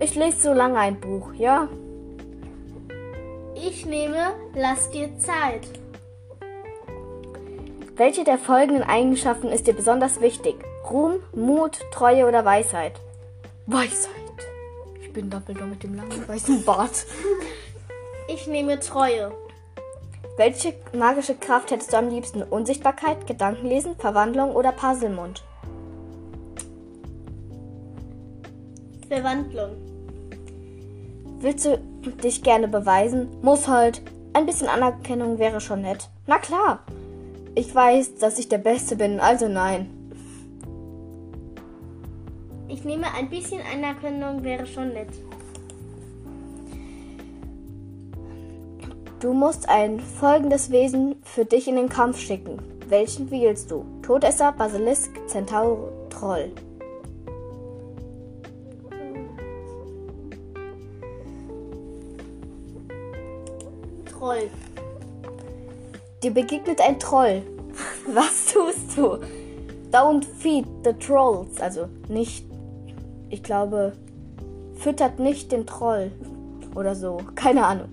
[0.00, 1.68] ich lese so lange ein Buch, ja?
[3.54, 5.66] Ich nehme, lass dir Zeit.
[7.96, 10.56] Welche der folgenden Eigenschaften ist dir besonders wichtig?
[10.90, 13.00] Ruhm, Mut, Treue oder Weisheit?
[13.66, 14.12] Weisheit.
[15.00, 17.06] Ich bin Dumbledore mit dem langen weißen Bart.
[18.28, 19.32] Ich nehme Treue.
[20.36, 22.42] Welche magische Kraft hättest du am liebsten?
[22.42, 25.42] Unsichtbarkeit, Gedankenlesen, Verwandlung oder Puzzlemund?
[29.08, 29.85] Verwandlung.
[31.40, 31.78] Willst du
[32.22, 33.28] dich gerne beweisen?
[33.42, 34.02] Muss halt.
[34.32, 36.08] Ein bisschen Anerkennung wäre schon nett.
[36.26, 36.80] Na klar.
[37.54, 39.88] Ich weiß, dass ich der Beste bin, also nein.
[42.68, 45.08] Ich nehme ein bisschen Anerkennung, wäre schon nett.
[49.20, 52.58] Du musst ein folgendes Wesen für dich in den Kampf schicken.
[52.88, 53.84] Welchen wählst du?
[54.02, 56.52] Todesser, Basilisk, Zentaur, Troll.
[64.26, 64.50] Troll.
[66.20, 67.42] Dir begegnet ein Troll.
[68.08, 69.18] Was tust du?
[69.92, 71.60] Don't feed the trolls.
[71.60, 72.44] Also nicht,
[73.30, 73.92] ich glaube,
[74.74, 76.10] füttert nicht den Troll.
[76.74, 77.18] Oder so.
[77.36, 77.88] Keine Ahnung.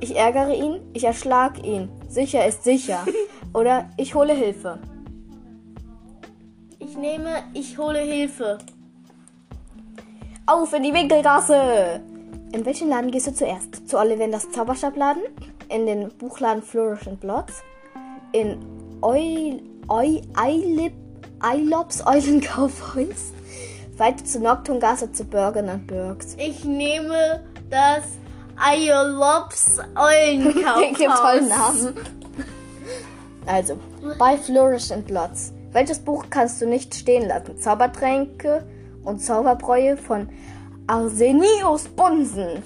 [0.00, 1.88] Ich ärgere ihn, ich erschlag ihn.
[2.08, 3.06] Sicher ist sicher.
[3.54, 4.78] Oder ich hole Hilfe.
[6.78, 8.58] Ich nehme, ich hole Hilfe.
[10.44, 12.02] Auf in die Winkelgasse!
[12.52, 13.88] In welchen Laden gehst du zuerst?
[13.88, 15.22] Zu Ollivanders Zauberstabladen?
[15.70, 17.62] In den Buchladen Flourish and Blots?
[18.32, 18.58] In
[19.02, 20.92] Eu, Eu, Eilip,
[21.40, 23.32] Eilops Eulenkaufhaus?
[23.96, 26.34] Weiter zu Noctungasse zu Burger and Burgs.
[26.38, 28.02] Ich nehme das
[28.58, 30.98] Iolops Eulenkaufhaus.
[30.98, 31.94] Gibt tollen Namen.
[33.46, 33.78] Also,
[34.18, 35.52] bei Flourish and Blots.
[35.72, 37.58] Welches Buch kannst du nicht stehen lassen?
[37.58, 38.66] Zaubertränke
[39.04, 40.28] und Zauberbräue von
[40.88, 42.62] Arsenius Bunsen.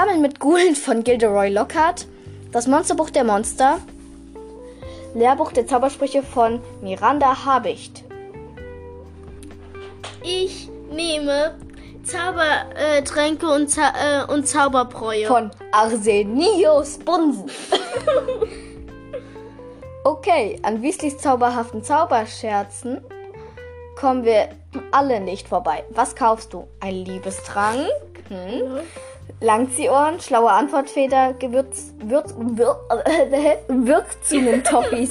[0.00, 2.06] Gammeln mit Gulen von Gilderoy Lockhart.
[2.52, 3.80] Das Monsterbuch der Monster.
[5.12, 8.02] Lehrbuch der Zaubersprüche von Miranda Habicht.
[10.22, 11.54] Ich nehme
[12.02, 15.26] Zaubertränke und, Zau äh, und Zauberbräue.
[15.26, 17.50] Von Arsenius Bunsen.
[20.04, 23.02] okay, an Weasleys zauberhaften Zauberscherzen
[23.96, 24.48] kommen wir
[24.92, 25.84] alle nicht vorbei.
[25.90, 26.68] Was kaufst du?
[26.80, 27.86] Ein Liebestrank?
[28.28, 28.80] Hm?
[29.40, 32.76] Langziehohren, schlaue Antwortfeder, Gewürz, Würz, Würz,
[33.68, 35.10] Wirkzungen-Toffees.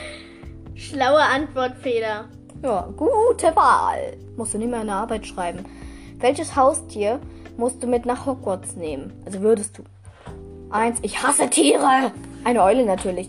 [0.74, 2.26] Schlaue Antwortfeder.
[2.62, 4.16] Ja, gute Wahl.
[4.36, 5.64] Musst du nicht mehr in der Arbeit schreiben.
[6.18, 7.20] Welches Haustier
[7.56, 9.12] musst du mit nach Hogwarts nehmen?
[9.24, 9.84] Also würdest du.
[10.70, 12.12] Eins, ich hasse Tiere.
[12.44, 13.28] Eine Eule natürlich.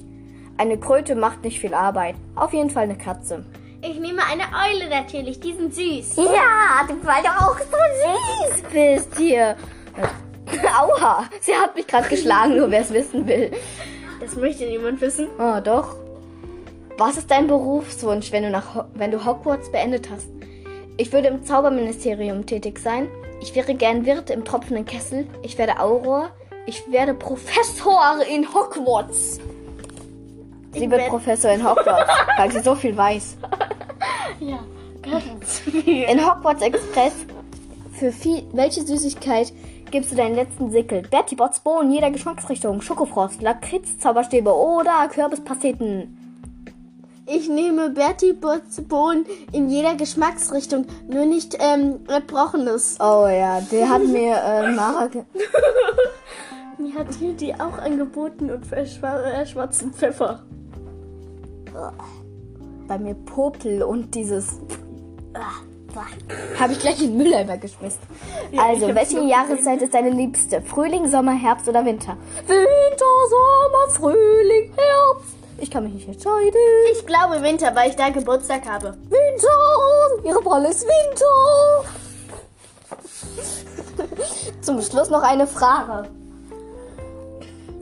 [0.58, 2.16] Eine Kröte macht nicht viel Arbeit.
[2.36, 3.46] Auf jeden Fall eine Katze.
[3.82, 6.18] Ich nehme eine Eule natürlich, die sind süß.
[6.18, 9.56] Ja, weil du auch so süß bist hier.
[10.80, 13.52] Aua, sie hat mich gerade geschlagen, nur wer es wissen will.
[14.20, 15.28] Das möchte niemand wissen.
[15.40, 15.96] Oh, doch.
[16.98, 20.28] Was ist dein Berufswunsch, wenn du, nach, Ho- wenn du Hogwarts beendet hast?
[20.98, 23.08] Ich würde im Zauberministerium tätig sein.
[23.42, 25.26] Ich wäre gern Wirt im tropfenden Kessel.
[25.42, 26.30] Ich werde Auror.
[26.68, 29.40] Ich werde Professor in Hogwarts.
[30.74, 33.38] Sie Ich wird Professor in Hogwarts, weil sie so viel weiß.
[34.40, 34.60] Ja,
[35.02, 36.04] ganz viel.
[36.04, 37.14] In Hogwarts Express,
[37.94, 39.52] für viel, welche Süßigkeit
[39.92, 41.04] gibst du deinen letzten Sickel?
[41.04, 46.18] Bertie Bots Bohnen jeder Geschmacksrichtung, Schokofrost, Lakritz, Zauberstäbe oder Kürbispasteten.
[47.28, 52.98] Ich nehme Bertie Botts Bohnen in jeder Geschmacksrichtung, nur nicht ähm, Erbrochenes.
[53.00, 55.10] Oh ja, der hat mir äh, Mara
[56.78, 60.42] Mir hat hier die auch angeboten und für äh, schwarzen Pfeffer.
[62.88, 64.60] bei mir Popel und dieses
[66.60, 68.00] habe ich gleich in den Mülleimer geschmissen.
[68.58, 70.62] also, ich hab's welche Jahreszeit ist deine liebste?
[70.62, 72.18] Frühling, Sommer, Herbst oder Winter?
[72.48, 75.36] Winter, Sommer, Frühling, Herbst.
[75.58, 76.60] Ich kann mich nicht entscheiden.
[76.92, 78.98] Ich glaube Winter, weil ich da Geburtstag habe.
[79.10, 80.28] Winter!
[80.28, 81.86] Ihre Rolle ist Winter!
[84.62, 86.10] Zum Schluss noch eine Frage.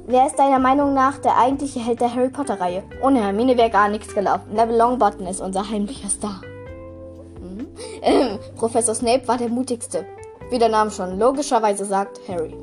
[0.07, 2.83] Wer ist deiner Meinung nach der eigentliche Held der Harry Potter-Reihe?
[3.01, 4.53] Ohne Hermine wäre gar nichts gelaufen.
[4.53, 6.41] Neville Longbottom ist unser heimlicher Star.
[8.01, 10.05] Ähm, Professor Snape war der mutigste.
[10.49, 12.55] Wie der Name schon logischerweise sagt, Harry.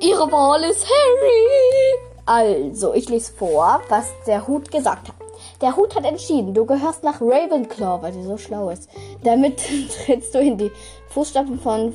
[0.00, 1.96] Ihre Wahl ist Harry!
[2.26, 5.14] Also, ich lese vor, was der Hut gesagt hat.
[5.60, 8.90] Der Hut hat entschieden, du gehörst nach Ravenclaw, weil sie so schlau ist.
[9.24, 9.58] Damit
[10.04, 10.70] trittst du in die
[11.08, 11.92] Fußstapfen von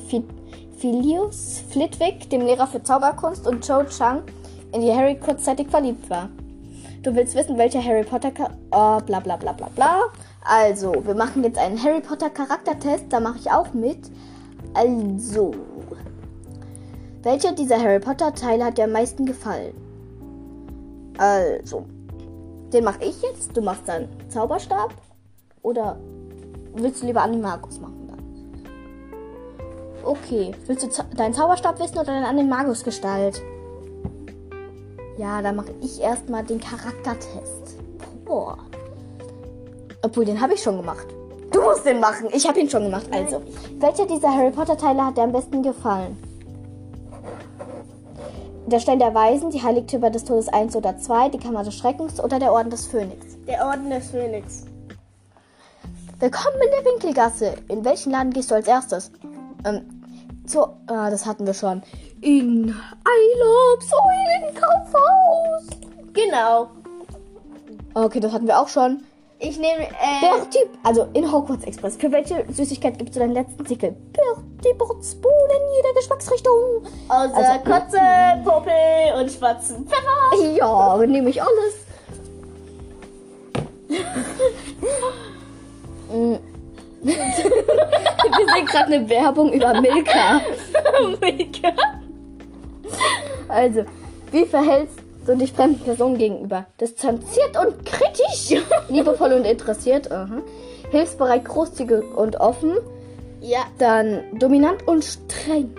[0.78, 4.22] Philius Flitwick, dem Lehrer für Zauberkunst, und Cho Chang,
[4.72, 6.28] in die Harry kurzzeitig verliebt war.
[7.02, 8.30] Du willst wissen, welcher Harry Potter...
[8.70, 10.02] Oh, bla bla bla bla bla.
[10.44, 14.10] Also, wir machen jetzt einen Harry Potter Charaktertest, da mache ich auch mit.
[14.74, 15.52] Also,
[17.22, 19.74] welcher dieser Harry Potter Teile hat dir am meisten gefallen?
[21.18, 21.86] Also,
[22.72, 23.56] den mache ich jetzt.
[23.56, 24.94] Du machst dann Zauberstab.
[25.62, 25.98] Oder
[26.74, 28.22] willst du lieber Animagus machen dann?
[30.04, 30.52] Okay.
[30.66, 33.42] Willst du deinen Zauberstab wissen oder deine Animagus-Gestalt?
[35.18, 37.76] Ja, dann mache ich erstmal den Charaktertest.
[38.24, 38.58] Boah.
[40.02, 41.06] Obwohl, den habe ich schon gemacht.
[41.52, 42.28] Du musst den machen.
[42.32, 43.06] Ich habe ihn schon gemacht.
[43.12, 43.42] Also,
[43.78, 46.16] welcher dieser Harry Potter Teile hat dir am besten gefallen?
[48.66, 52.18] Der Stein der Weisen, die Heiligtümer des Todes 1 oder 2, die Kammer des Schreckens
[52.22, 53.36] oder der Orden des Phönix.
[53.46, 54.64] Der Orden des Phönix.
[56.20, 57.54] Willkommen in der Winkelgasse.
[57.68, 59.10] In welchen Laden gehst du als erstes?
[59.64, 60.01] Ähm,
[60.52, 61.82] so, ah, das hatten wir schon.
[62.20, 63.90] In Eilobs
[64.44, 65.64] Eulenkaufhaus.
[66.12, 66.68] Genau.
[67.94, 69.02] Okay, das hatten wir auch schon.
[69.38, 71.96] Ich nehme, äh, Bertie, also in Hogwarts Express.
[71.96, 73.96] Für welche Süßigkeit gibst du deinen letzten Siegel?
[74.12, 76.86] Bertie Botts Bohnen in jeder Geschmacksrichtung.
[77.08, 77.98] außer also- Kotze,
[78.44, 80.52] Popel und schwarzen Pfeffer.
[80.54, 81.74] Ja, nehme ich alles.
[86.12, 86.51] Mm.
[87.04, 90.40] Wir sehen gerade eine Werbung über Milka.
[91.20, 91.72] Milka.
[93.48, 93.84] Also,
[94.30, 96.66] wie verhältst du dich fremden Personen gegenüber?
[96.80, 98.62] Distanziert und kritisch.
[98.88, 100.10] Liebevoll und interessiert.
[100.10, 100.38] aha.
[100.90, 102.76] Hilfsbereit, großzügig und offen.
[103.40, 105.74] Ja, Dann dominant und streng.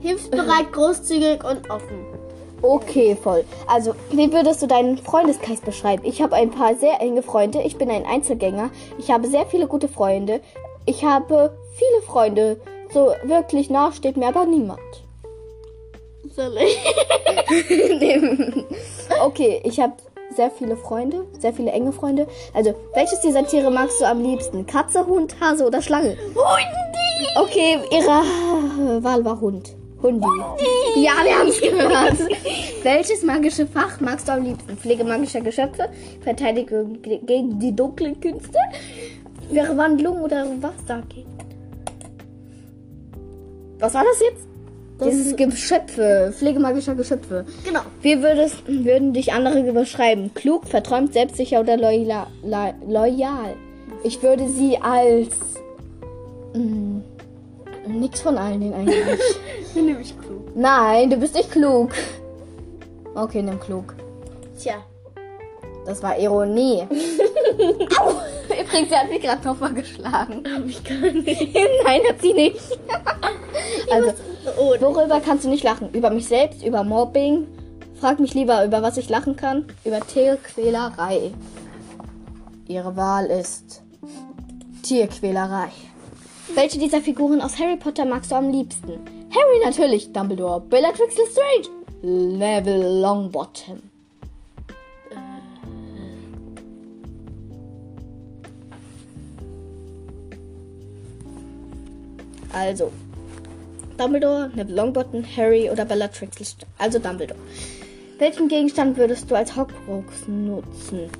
[0.00, 2.05] hilfsbereit, großzügig und offen.
[2.62, 3.44] Okay, voll.
[3.66, 6.02] Also, wie würdest du deinen Freundeskreis beschreiben?
[6.04, 7.62] Ich habe ein paar sehr enge Freunde.
[7.62, 8.70] Ich bin ein Einzelgänger.
[8.98, 10.40] Ich habe sehr viele gute Freunde.
[10.86, 12.60] Ich habe viele Freunde.
[12.92, 14.80] So wirklich nah steht mir aber niemand.
[16.34, 16.76] Soll ich?
[19.22, 19.94] Okay, ich habe
[20.34, 22.26] sehr viele Freunde, sehr viele enge Freunde.
[22.52, 24.66] Also, welches dieser Tiere magst du am liebsten?
[24.66, 26.16] Katze, Hund, Hase oder Schlange?
[26.34, 27.28] Hundi!
[27.36, 29.74] Okay, ihre Wahl war Hund.
[30.06, 30.26] Hundi.
[30.96, 32.16] Ja, wir haben es gehört.
[32.82, 34.76] Welches magische Fach magst du am liebsten?
[34.76, 35.88] Pflege magischer Geschöpfe,
[36.22, 38.58] Verteidigung ge- gegen die dunklen Künste,
[39.52, 41.26] Verwandlung oder Wassergegend?
[43.78, 44.46] Was war das jetzt?
[44.98, 47.44] Das Dieses ist- Geschöpfe, Pflege magischer Geschöpfe.
[47.64, 47.80] Genau.
[48.00, 50.30] Wie würdest, würden dich andere beschreiben?
[50.32, 52.26] Klug, verträumt, selbstsicher oder loyal?
[52.88, 53.54] loyal?
[54.04, 55.28] Ich würde sie als.
[56.54, 57.02] Mh,
[57.88, 59.20] nix von allen den eigentlich.
[59.74, 60.54] Bin nämlich klug.
[60.54, 61.90] Nein, du bist nicht klug.
[63.14, 63.94] Okay, nimm klug.
[64.58, 64.74] Tja.
[65.84, 66.82] Das war Ironie.
[67.98, 68.12] Au!
[68.60, 70.42] Übrigens, sie hat mich gerade nochmal geschlagen.
[70.52, 71.54] Hab ich gar nicht.
[71.84, 72.60] Nein, hat sie nicht.
[73.90, 74.12] also,
[74.58, 75.90] Oh, worüber kannst du nicht lachen?
[75.92, 77.46] Über mich selbst, über Mobbing?
[78.00, 79.66] Frag mich lieber, über was ich lachen kann.
[79.84, 81.32] Über Tierquälerei.
[82.68, 83.82] Ihre Wahl ist
[84.82, 85.68] Tierquälerei.
[86.54, 89.00] Welche dieser Figuren aus Harry Potter magst du am liebsten?
[89.30, 91.68] Harry natürlich, Dumbledore, Bellatrix Lestrange,
[92.02, 93.82] Neville Longbottom.
[102.52, 102.92] Also,
[103.98, 106.72] Dumbledore, Neville Longbottom, Harry oder Bellatrix Lestrange.
[106.78, 107.40] Also Dumbledore.
[108.18, 111.10] Welchen Gegenstand würdest du als Hogwarts nutzen?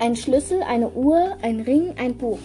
[0.00, 2.40] Ein Schlüssel, eine Uhr, ein Ring, ein Buch.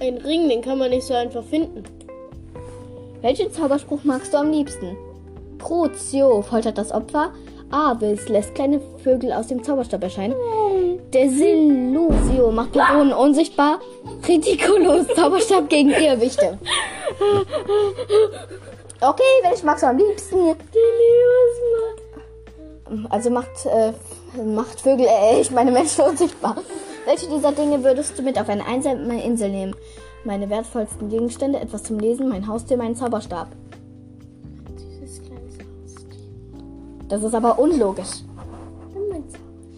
[0.00, 1.82] ein Ring, den kann man nicht so einfach finden.
[3.22, 4.96] Welchen Zauberspruch magst du am liebsten?
[5.58, 7.32] Crucio foltert das Opfer.
[7.70, 10.34] Avis lässt kleine Vögel aus dem Zauberstab erscheinen.
[11.12, 13.80] Desillusio macht Personen unsichtbar.
[14.28, 16.58] Ridiculous Zauberstab gegen Irrwichte.
[19.06, 20.56] Okay, welchen magst du am liebsten?
[23.10, 23.92] Also macht, äh,
[24.42, 26.56] macht Vögel, äh, ich meine Menschen unsichtbar.
[27.04, 29.76] Welche dieser Dinge würdest du mit auf eine einsame Insel nehmen?
[30.24, 33.48] Meine wertvollsten Gegenstände, etwas zum Lesen, mein Haustier, meinen Zauberstab.
[34.70, 36.06] Dieses kleines Haus.
[37.08, 38.22] Das ist aber unlogisch.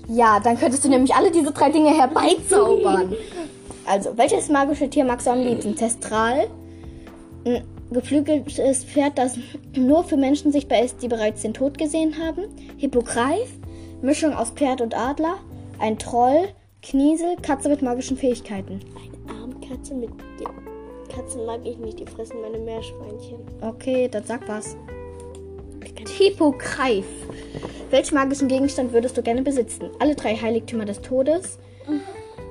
[0.06, 3.14] Ja, dann könntest du nämlich alle diese drei Dinge herbeizaubern.
[3.88, 5.76] Also, welches magische Tier magst du am liebsten?
[5.76, 6.48] Testral,
[7.91, 9.39] geflügeltes Pferd, das
[9.76, 12.45] nur für Menschen sichtbar ist, die bereits den Tod gesehen haben.
[12.76, 13.53] Hippogreif,
[14.03, 15.37] Mischung aus Pferd und Adler.
[15.78, 16.49] Ein Troll,
[16.82, 18.80] Kniesel, Katze mit magischen Fähigkeiten.
[19.28, 20.51] Ein Katze mit dir.
[21.14, 23.39] Katzen mag ich nicht, die fressen meine Meerschweinchen.
[23.61, 24.76] Okay, dann sag was.
[26.18, 27.07] Hippogreif.
[27.91, 29.91] Welchen magischen Gegenstand würdest du gerne besitzen?
[29.99, 31.59] Alle drei Heiligtümer des Todes,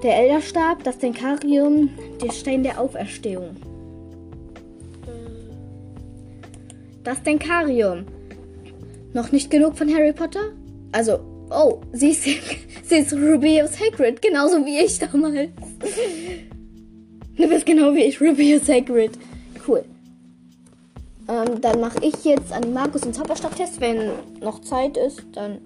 [0.01, 1.89] der Elderstab, das Denkarium,
[2.21, 3.55] der Stein der Auferstehung.
[7.05, 8.05] Das Denkarium.
[9.13, 10.51] Noch nicht genug von Harry Potter?
[10.91, 11.19] Also,
[11.51, 12.23] oh, sie ist,
[12.83, 15.49] sie ist Rubius Hagrid, genauso wie ich damals.
[17.37, 19.11] Du bist genau wie ich, Rubius Hagrid.
[19.67, 19.83] Cool.
[21.27, 23.81] Ähm, dann mache ich jetzt an Markus und Zauberstab-Test.
[23.81, 25.59] Wenn noch Zeit ist, dann.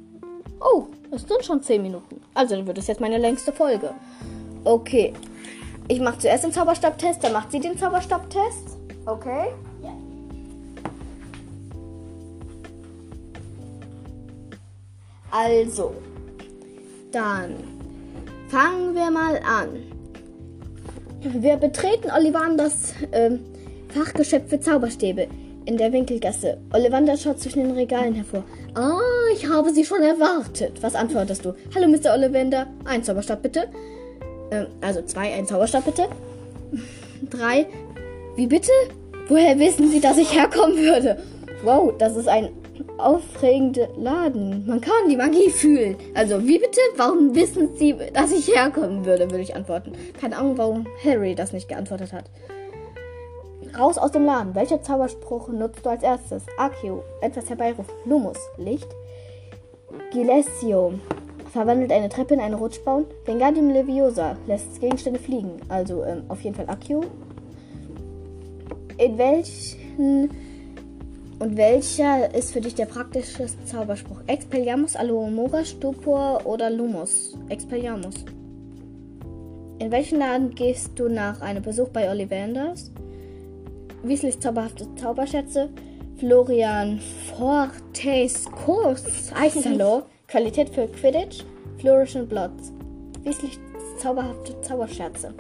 [0.59, 2.21] Oh, es sind schon 10 Minuten.
[2.33, 3.91] Also dann wird es jetzt meine längste Folge.
[4.63, 5.13] Okay.
[5.87, 8.77] Ich mache zuerst den Zauberstab-Test, dann macht sie den Zauberstab-Test.
[9.05, 9.49] Okay?
[15.31, 15.93] Also,
[17.11, 17.55] dann
[18.49, 19.83] fangen wir mal an.
[21.21, 23.39] Wir betreten Ollivanders ähm,
[23.93, 25.27] Fachgeschäft für Zauberstäbe
[25.65, 26.57] in der Winkelgasse.
[26.73, 28.43] Ollivander schaut zwischen den Regalen hervor.
[28.73, 28.99] Ah,
[29.33, 30.81] ich habe Sie schon erwartet.
[30.81, 31.53] Was antwortest du?
[31.75, 32.13] Hallo, Mr.
[32.13, 32.67] Ollivander.
[32.85, 33.67] Ein Zauberstab bitte.
[34.51, 36.07] Ähm, also zwei, ein Zauberstab bitte.
[37.29, 37.67] Drei.
[38.35, 38.71] Wie bitte?
[39.27, 41.21] Woher wissen Sie, dass ich herkommen würde?
[41.63, 42.49] Wow, das ist ein
[42.99, 44.65] aufregender Laden.
[44.67, 45.95] Man kann die Magie fühlen.
[46.13, 46.79] Also, wie bitte?
[46.95, 49.93] Warum wissen Sie, dass ich herkommen würde, würde ich antworten.
[50.19, 52.25] Keine Ahnung, warum Harry das nicht geantwortet hat.
[53.77, 54.55] Raus aus dem Laden.
[54.55, 56.43] Welcher Zauberspruch nutzt du als erstes?
[56.57, 57.93] Accio, etwas herbeirufen.
[58.05, 58.87] Lumus, Licht.
[60.11, 60.93] Gilesio,
[61.51, 63.05] verwandelt eine Treppe in eine Rutschbahn.
[63.25, 65.61] Vengadium Leviosa, lässt Gegenstände fliegen.
[65.67, 67.03] Also ähm, auf jeden Fall Accio.
[68.97, 70.29] In welchen
[71.39, 74.19] und welcher ist für dich der praktische Zauberspruch?
[74.27, 77.37] Expelliarmus, Alohomora, Stupor oder Lumus?
[77.47, 78.25] Expelliarmus.
[79.79, 82.91] In welchen Laden gehst du nach einem Besuch bei Ollivanders?
[84.03, 85.69] Weasleys zauberhafte Zauberschätze.
[86.17, 86.99] Florian
[87.37, 90.03] Fortes Kurs Eisalo.
[90.27, 91.45] Qualität für Quidditch.
[91.77, 92.73] Flourish and Blots.
[93.23, 93.57] Weasleys
[93.97, 95.33] zauberhafte Zauberschätze.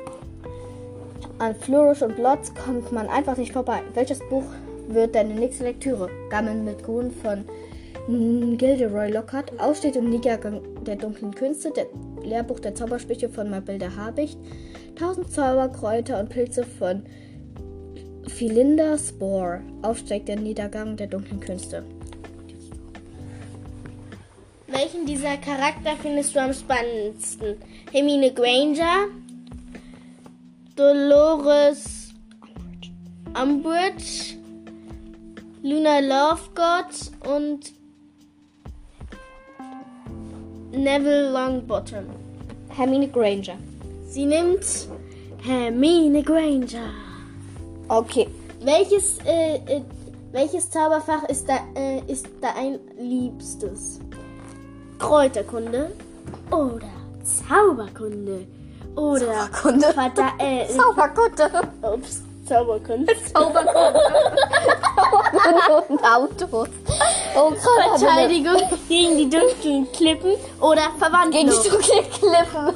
[1.39, 3.81] An Flourish und Blots kommt man einfach nicht vorbei.
[3.93, 4.45] Welches Buch
[4.93, 6.09] wird deine nächste Lektüre?
[6.29, 7.45] Gammeln mit Grün von
[8.57, 9.59] Gilderoy Lockhart.
[9.59, 11.71] Aussteht im Niedergang der dunklen Künste.
[11.71, 11.87] Der
[12.23, 14.37] Lehrbuch der Zaubersprüche von Mabilda Habicht.
[14.95, 17.03] Tausend Zauberkräuter und Pilze von
[18.27, 19.61] Philinda Spore.
[19.81, 21.83] Aufsteigt der Niedergang der dunklen Künste.
[24.67, 27.57] Welchen dieser Charakter findest du am spannendsten?
[27.91, 29.07] Hermine Granger,
[30.75, 32.13] Dolores
[33.39, 34.38] Umbridge,
[35.61, 37.73] Luna Lovegood und
[40.71, 42.05] Neville Longbottom.
[42.69, 43.57] Hermine Granger.
[44.07, 44.65] Sie nimmt
[45.43, 46.91] Hermine Granger.
[47.89, 48.27] Okay.
[48.61, 49.81] Welches, äh, äh,
[50.31, 53.99] welches Zauberfach ist da, äh, ist dein liebstes?
[54.97, 55.91] Kräuterkunde
[56.51, 56.89] oder
[57.23, 58.45] Zauberkunde
[58.95, 59.87] oder Zauberkunde.
[59.95, 61.69] Vata äh, Zauberkunde.
[61.81, 63.13] ups, Zauberkunde.
[63.33, 63.99] Zauberkunde.
[66.15, 66.69] Autos.
[67.35, 71.31] Oh, eine- Verteidigung gegen die dunklen Klippen oder Verwandlung.
[71.31, 72.75] Gegen die dunklen Klippen.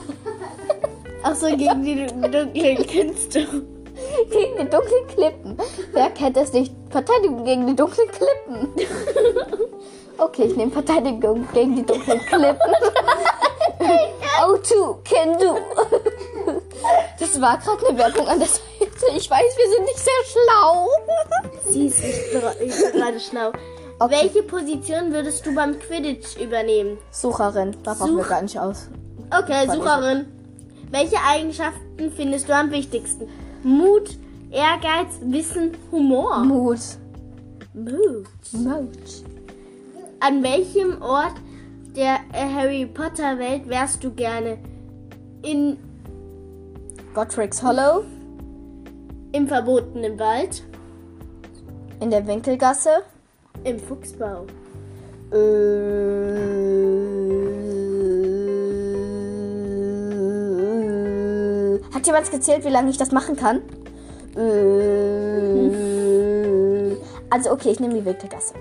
[1.24, 3.48] Achso, gegen die dunklen Künste.
[4.30, 5.58] Gegen die dunklen Klippen.
[5.94, 6.74] Wer kennt es nicht?
[6.90, 8.70] Verteidigung gegen die dunklen Klippen.
[10.18, 12.58] Okay, ich nehme Verteidigung gegen die dunklen Klippen.
[14.42, 15.58] O2, can do.
[17.20, 18.64] Das war gerade eine Werbung an der Seite.
[19.16, 20.88] Ich weiß, wir sind nicht sehr schlau.
[21.70, 23.52] Sie ist nicht ist gerade schlau.
[24.00, 24.16] Okay.
[24.22, 26.98] Welche Position würdest du beim Quidditch übernehmen?
[27.12, 28.90] Sucherin, da brauchen wir gar nicht aus.
[29.30, 29.80] Okay, Warte.
[29.80, 30.26] Sucherin.
[30.92, 33.30] Welche Eigenschaften findest du am wichtigsten?
[33.64, 34.18] Mut,
[34.52, 36.40] Ehrgeiz, Wissen, Humor.
[36.40, 36.80] Mut.
[37.74, 38.28] Mut.
[38.52, 39.24] Mut.
[40.20, 41.34] An welchem Ort
[41.96, 44.58] der äh, Harry Potter Welt wärst du gerne?
[45.42, 45.78] In,
[47.14, 48.04] Godric's Hollow.
[49.34, 50.64] Im verbotenen Wald?
[52.00, 53.02] In der Winkelgasse.
[53.64, 54.46] Im Fuchsbau?
[55.32, 56.54] Äh,
[61.94, 63.64] Hat jemand gezählt, wie lange ich das machen kann?
[64.36, 65.72] Äh,
[67.32, 68.54] also okay, ich nehme die Winkelgasse.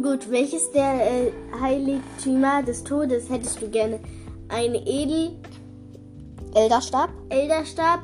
[0.00, 3.98] Gut, welches der äh, Heiligtümer des Todes hättest du gerne?
[4.48, 5.32] Eine Edel,
[6.54, 7.10] Elderstab.
[7.30, 8.00] Elderstab,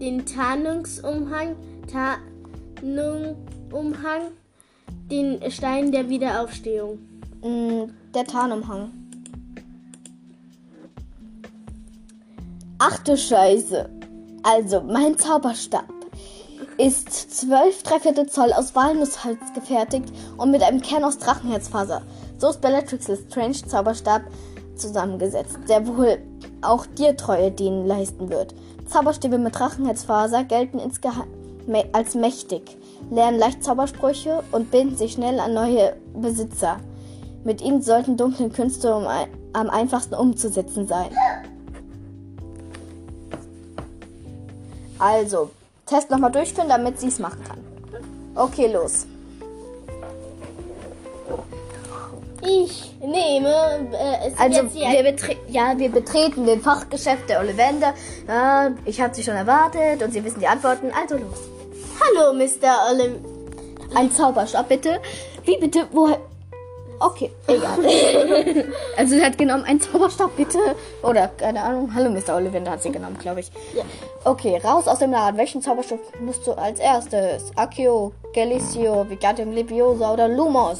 [0.00, 1.56] den Tarnungsumhang,
[2.82, 4.32] Tarnungumhang,
[5.10, 6.98] den Stein der Wiederaufstehung.
[7.42, 8.92] Mm, Der Tarnumhang.
[12.78, 13.88] Ach du Scheiße.
[14.42, 15.86] Also, mein Zauberstab
[16.78, 22.02] ist 12 Dreiviertel Zoll aus Walnussholz gefertigt und mit einem Kern aus Drachenherzfaser.
[22.38, 24.22] So ist Bellatrix Strange Zauberstab
[24.76, 26.18] zusammengesetzt, der wohl
[26.60, 28.54] auch dir Treue dienen leisten wird.
[28.86, 31.26] Zauberstäbe mit Drachenherzfaser gelten insgeheim
[31.92, 32.76] als mächtig,
[33.10, 36.76] lernen leicht Zaubersprüche und binden sich schnell an neue Besitzer.
[37.44, 41.10] Mit ihnen sollten dunkle Künste um ein, am einfachsten umzusetzen sein.
[44.98, 45.50] Also,
[45.86, 47.58] Test nochmal durchführen, damit sie es machen kann.
[48.34, 49.06] Okay, los.
[52.48, 53.48] Ich nehme
[53.92, 57.92] äh, es Also, wir, betre ja, wir betreten den Fachgeschäft der Ollivander.
[58.28, 60.92] Ja, ich habe sie schon erwartet und sie wissen die Antworten.
[60.92, 61.40] Also los.
[62.00, 62.92] Hallo, Mr.
[62.92, 63.16] Olim.
[63.96, 65.00] Ein Zauberstab, bitte.
[65.44, 65.88] Wie bitte?
[65.90, 66.18] Woher?
[67.00, 67.78] Okay, egal.
[68.96, 70.58] also sie hat genommen einen Zauberstab, bitte.
[71.02, 71.92] Oder, keine Ahnung.
[71.94, 72.36] Hallo, Mr.
[72.36, 73.50] Ollivander hat sie genommen, glaube ich.
[73.74, 73.82] Ja.
[74.24, 75.36] Okay, raus aus dem Laden.
[75.36, 77.50] Welchen Zauberstab musst du als erstes?
[77.56, 80.78] Accio, Galicio, Vigatium Leviosa oder Lumos?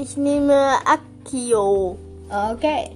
[0.00, 1.98] Ich nehme Akio.
[2.30, 2.90] Okay.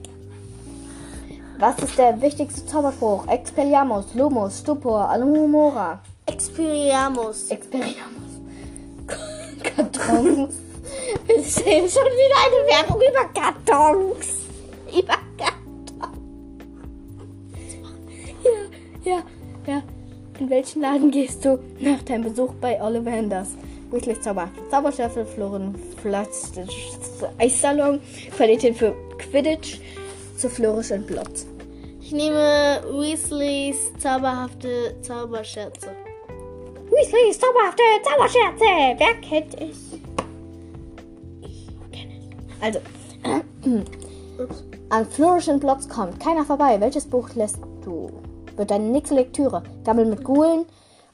[1.58, 3.26] Was ist der wichtigste Zauberspruch?
[3.26, 6.00] Expelliarmus, Lumos, Stupor, Alumora.
[6.26, 7.50] Experiamus.
[7.50, 8.30] Expelliarmus.
[9.64, 10.54] Kartons.
[11.26, 14.26] Wir sehen schon wieder eine Werbung über Kartons.
[14.96, 16.12] Über Kartons.
[18.44, 19.22] Ja, ja,
[19.66, 19.82] ja.
[20.38, 23.48] In welchen Laden gehst du nach deinem Besuch bei Ollivanders?
[23.92, 24.48] Weasley Zauber.
[24.70, 26.50] Zauberschärfe, Floren, Platz,
[27.38, 28.00] Eissalon,
[28.36, 29.78] Qualität für Quidditch,
[30.36, 31.46] zu Flourish und Blotz.
[32.00, 35.90] Ich nehme Weasleys zauberhafte Zauberscherze.
[36.90, 38.64] Weasleys zauberhafte Zauberscherze.
[38.98, 39.92] Wer kennt es?
[41.40, 42.62] Ich kenne es.
[42.62, 42.80] Also,
[44.42, 44.64] Ups.
[44.90, 46.80] an Flourish and Blotz kommt keiner vorbei.
[46.80, 48.10] Welches Buch lässt du?
[48.56, 49.62] Wird deine nächste Lektüre?
[49.84, 50.66] Gammel mit Gulen,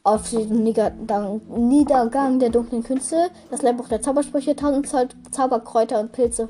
[0.03, 6.49] auf den Niedergang, der dunklen Künste, das Lehrbuch der Zaubersprüche, tausend Zau Zauberkräuter und Pilze.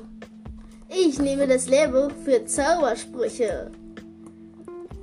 [0.89, 3.69] Ich nehme das Lehrbuch für Zaubersprüche.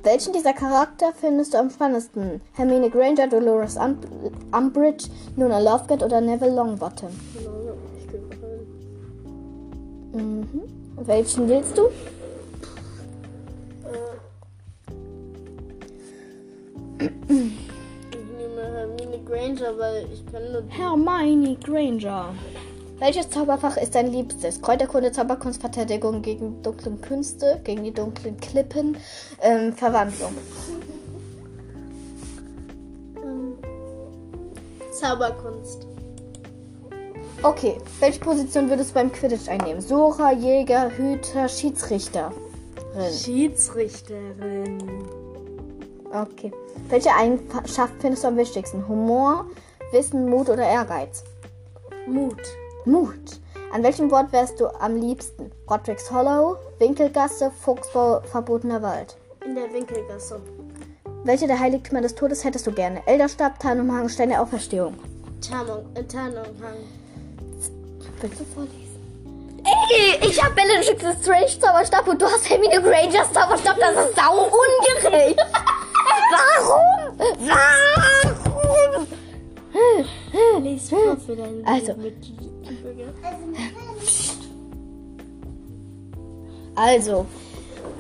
[0.03, 2.41] Welchen dieser Charakter findest du am spannendsten?
[2.53, 3.99] Hermine Granger, Dolores um
[4.53, 7.11] Umbridge, Luna Lovegood oder Neville Longbottom?
[10.13, 10.63] Mhm.
[11.05, 11.89] Welchen willst du?
[17.29, 17.53] Hermine
[19.27, 22.33] Granger, weil ich kann nur Hermione Granger.
[22.99, 24.63] Welches Zauberfach ist dein liebstes?
[24.63, 28.97] Kräuterkunde, Zauberkunst, Verteidigung gegen dunkle Künste, gegen die dunklen Klippen,
[29.43, 30.33] ähm, Verwandlung.
[33.23, 33.59] ähm,
[34.93, 35.87] Zauberkunst.
[37.43, 39.83] Okay, welche Position würdest du beim Quidditch einnehmen?
[39.83, 42.33] Sucher, Jäger, Hüter, Schiedsrichterin.
[43.13, 44.79] Schiedsrichterin.
[46.13, 46.53] Okay.
[46.89, 48.87] Welche Eigenschaft findest du am wichtigsten?
[48.89, 49.47] Humor,
[49.93, 51.25] Wissen, Mut oder Ehrgeiz?
[52.07, 52.41] Mut.
[52.85, 53.41] Mut.
[53.73, 55.51] An welchem Wort wärst du am liebsten?
[55.69, 59.17] Rodricks Hollow, Winkelgasse, Fuchsbau, Verbotener Wald.
[59.45, 60.41] In der Winkelgasse.
[61.25, 63.03] Welche der Heiligtümer des Todes hättest du gerne?
[63.07, 64.95] Elderstab, Tarnumhang, Stein der Auferstehung.
[65.47, 66.79] Tarnung, äh, Tarnumhang.
[68.21, 68.87] Willst du vorlesen?
[69.91, 73.77] Ey, ich hab Bellatrix Strange Zauberstab und du hast Hermine Grangers Zauberstab.
[73.79, 75.41] Das ist sau ungerecht.
[76.31, 77.19] Warum?
[77.39, 79.07] Warum?
[80.63, 81.95] Lies vor für deinen Also.
[86.75, 87.27] Also,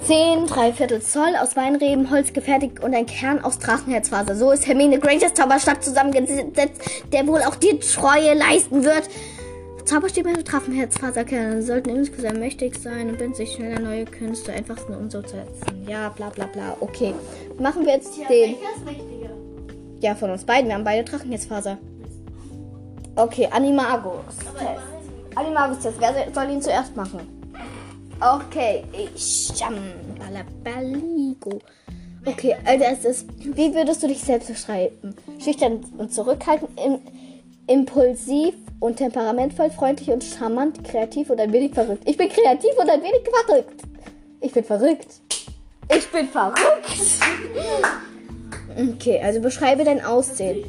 [0.06, 4.36] 10 Dreiviertel Zoll aus Weinreben, Holz gefertigt und ein Kern aus Drachenherzfaser.
[4.36, 6.80] So ist Hermine Grangers Zauberstab zusammengesetzt,
[7.12, 9.08] der wohl auch dir Treue leisten wird.
[9.86, 14.92] Zauberstäbe mit Drachenherzfaserkernen sollten insgesamt mächtig sein und binden sich schnell an neue Künste, einfachsten
[14.94, 15.86] umzusetzen.
[15.88, 16.76] Ja, bla bla bla.
[16.80, 17.14] Okay,
[17.60, 18.54] machen wir jetzt den...
[18.54, 19.30] ist mächtiger?
[20.00, 20.66] Ja, von uns beiden.
[20.66, 21.78] Wir haben beide Drachenherzfaser.
[23.14, 24.36] Okay, Animagus.
[24.58, 25.36] Test.
[25.36, 26.00] Animagus Test.
[26.00, 27.20] Wer soll ihn zuerst machen?
[28.20, 29.52] Okay, ich.
[30.18, 31.60] Balabaligo.
[32.24, 35.14] Okay, als erstes, wie würdest du dich selbst beschreiben?
[35.38, 36.98] Schüchtern und zurückhaltend, im,
[37.66, 42.02] impulsiv und temperamentvoll, freundlich und charmant, kreativ und ein wenig verrückt.
[42.06, 43.82] Ich bin kreativ und ein wenig verrückt.
[44.40, 45.06] Ich bin verrückt.
[45.94, 46.60] Ich bin verrückt.
[48.94, 50.64] Okay, also beschreibe dein Aussehen.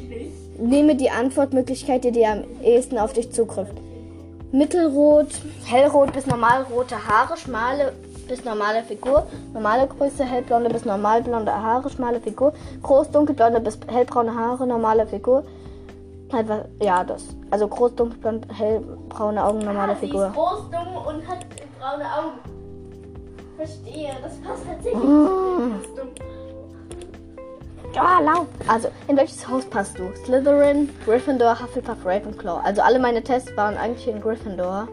[0.58, 3.74] Nehme die Antwortmöglichkeit, die dir am ehesten auf dich zutrifft.
[4.50, 5.28] Mittelrot,
[5.66, 7.92] hellrot bis normalrote Haare, schmale
[8.28, 14.34] bis normale Figur, normale Größe, hellblonde bis normalblonde Haare, schmale Figur, groß, dunkelblonde bis hellbraune
[14.34, 15.44] Haare, normale Figur.
[16.32, 17.24] Halt was- Ja, das.
[17.50, 20.30] Also groß, dunkelblond, hellbraune Augen, normale Sie ist Figur.
[20.34, 21.46] groß, dumm und hat
[21.78, 22.38] braune Augen.
[23.56, 25.02] Verstehe, das passt tatsächlich.
[25.02, 25.80] Mm.
[25.82, 26.08] Ist dumm.
[27.94, 28.46] Oh, laut.
[28.68, 30.10] Also, in welches Haus passt du?
[30.24, 32.60] Slytherin, Gryffindor, Hufflepuff, Ravenclaw.
[32.62, 34.88] Also, alle meine Tests waren eigentlich in Gryffindor.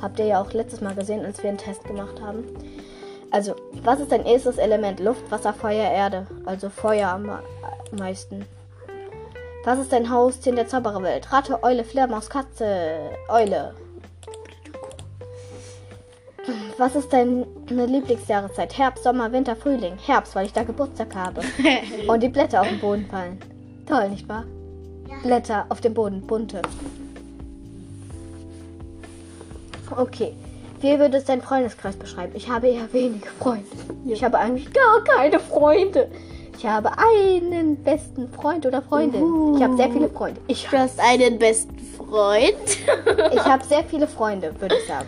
[0.00, 2.44] Habt ihr ja auch letztes Mal gesehen, als wir einen Test gemacht haben.
[3.30, 5.00] Also, was ist dein erstes Element?
[5.00, 6.26] Luft, Wasser, Feuer, Erde.
[6.44, 7.30] Also Feuer am
[7.98, 8.44] meisten.
[9.64, 11.32] Was ist dein Haustier in der Zaubererwelt?
[11.32, 13.74] Ratte, Eule, Fledermaus, Katze, Eule.
[16.78, 18.78] Was ist deine Lieblingsjahreszeit?
[18.78, 19.98] Herbst, Sommer, Winter, Frühling.
[19.98, 21.42] Herbst, weil ich da Geburtstag habe.
[22.06, 23.38] Und die Blätter auf den Boden fallen.
[23.86, 24.44] Toll, nicht wahr?
[25.08, 25.16] Ja.
[25.22, 26.62] Blätter auf dem Boden, bunte.
[29.94, 30.34] Okay.
[30.80, 32.32] Wie würdest du deinen Freundeskreis beschreiben?
[32.36, 33.66] Ich habe eher wenige Freunde.
[34.04, 34.14] Ja.
[34.14, 36.08] Ich habe eigentlich gar keine Freunde.
[36.58, 39.22] Ich habe einen besten Freund oder Freundin.
[39.22, 39.56] Uh.
[39.56, 40.40] Ich habe sehr viele Freunde.
[40.48, 42.52] Ich du hast einen besten Freund.
[43.32, 45.06] ich habe sehr viele Freunde, würde ich sagen.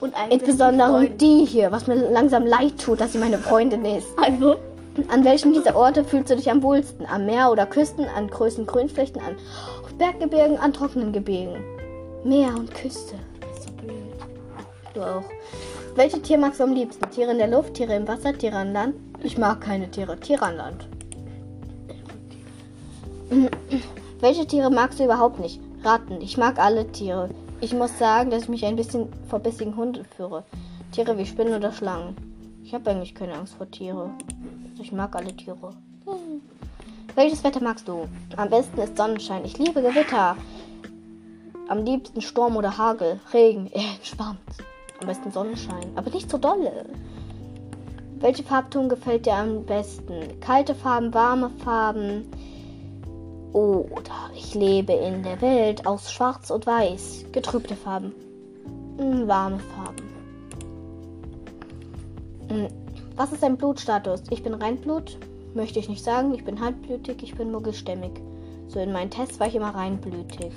[0.00, 4.08] Und Insbesondere die hier, was mir langsam leid tut, dass sie meine Freundin ist.
[4.20, 4.56] Also?
[5.08, 7.06] An welchem dieser Orte fühlst du dich am wohlsten?
[7.06, 9.36] Am Meer oder Küsten, an größten Grünflächen, an
[9.96, 11.62] Berggebirgen, an trockenen Gebirgen?
[12.24, 13.14] Meer und Küste.
[14.92, 15.22] Du auch.
[15.96, 17.10] Welche Tiere magst du am liebsten?
[17.10, 18.96] Tiere in der Luft, Tiere im Wasser, Tiere an Land?
[19.22, 20.20] Ich mag keine Tiere.
[20.20, 20.88] Tiere an Land.
[24.20, 25.58] Welche Tiere magst du überhaupt nicht?
[25.82, 26.20] Ratten.
[26.20, 27.30] Ich mag alle Tiere.
[27.62, 30.44] Ich muss sagen, dass ich mich ein bisschen vor bissigen Hunden führe.
[30.92, 32.14] Tiere wie Spinnen oder Schlangen.
[32.62, 34.10] Ich habe eigentlich keine Angst vor Tiere.
[34.78, 35.70] Ich mag alle Tiere.
[37.14, 38.06] Welches Wetter magst du?
[38.36, 39.46] Am besten ist Sonnenschein.
[39.46, 40.36] Ich liebe Gewitter.
[41.68, 43.18] Am liebsten Sturm oder Hagel.
[43.32, 43.70] Regen.
[43.72, 44.75] Äh.
[45.00, 45.90] Am besten Sonnenschein.
[45.96, 46.86] Aber nicht so dolle.
[48.18, 50.40] Welche Farbton gefällt dir am besten?
[50.40, 52.24] Kalte Farben, warme Farben,
[53.56, 57.24] oder ich lebe in der Welt aus Schwarz und Weiß.
[57.32, 58.12] Getrübte Farben.
[58.98, 60.02] Hm, warme Farben.
[62.48, 62.68] Hm,
[63.16, 64.24] was ist dein Blutstatus?
[64.28, 65.18] Ich bin Reinblut.
[65.54, 66.34] Möchte ich nicht sagen.
[66.34, 67.22] Ich bin halbblütig.
[67.22, 68.12] Ich bin muggelstämmig.
[68.68, 70.52] So in meinen Tests war ich immer reinblütig.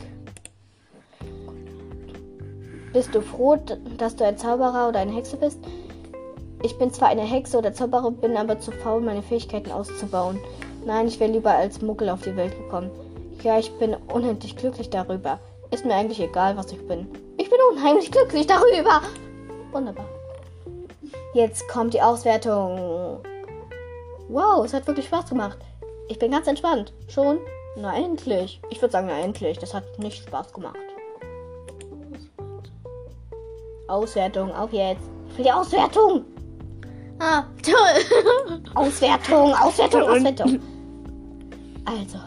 [2.92, 3.58] Bist du froh,
[3.98, 5.60] dass du ein Zauberer oder eine Hexe bist?
[6.64, 10.40] Ich bin zwar eine Hexe oder Zauberer, bin aber zu faul, meine Fähigkeiten auszubauen.
[10.86, 12.90] Nein, ich wäre lieber als Muggel auf die Welt gekommen.
[13.44, 15.40] Ja, ich bin unendlich glücklich darüber.
[15.72, 17.08] Ist mir eigentlich egal, was ich bin.
[17.38, 19.02] Ich bin unheimlich glücklich darüber.
[19.72, 20.06] Wunderbar.
[21.34, 23.20] Jetzt kommt die Auswertung.
[24.30, 25.60] Wow, es hat wirklich Spaß gemacht.
[26.08, 26.92] Ich bin ganz entspannt.
[27.08, 27.38] Schon?
[27.78, 28.60] Na endlich.
[28.72, 29.60] Ich würde sagen, na endlich.
[29.60, 30.76] Das hat nicht Spaß gemacht.
[33.90, 35.04] Auswertung, auf jetzt.
[35.36, 36.26] Für die Auswertung.
[37.20, 38.62] Ah, toll.
[38.76, 40.60] Auswertung, Auswertung, Auswertung.
[41.86, 42.18] Also.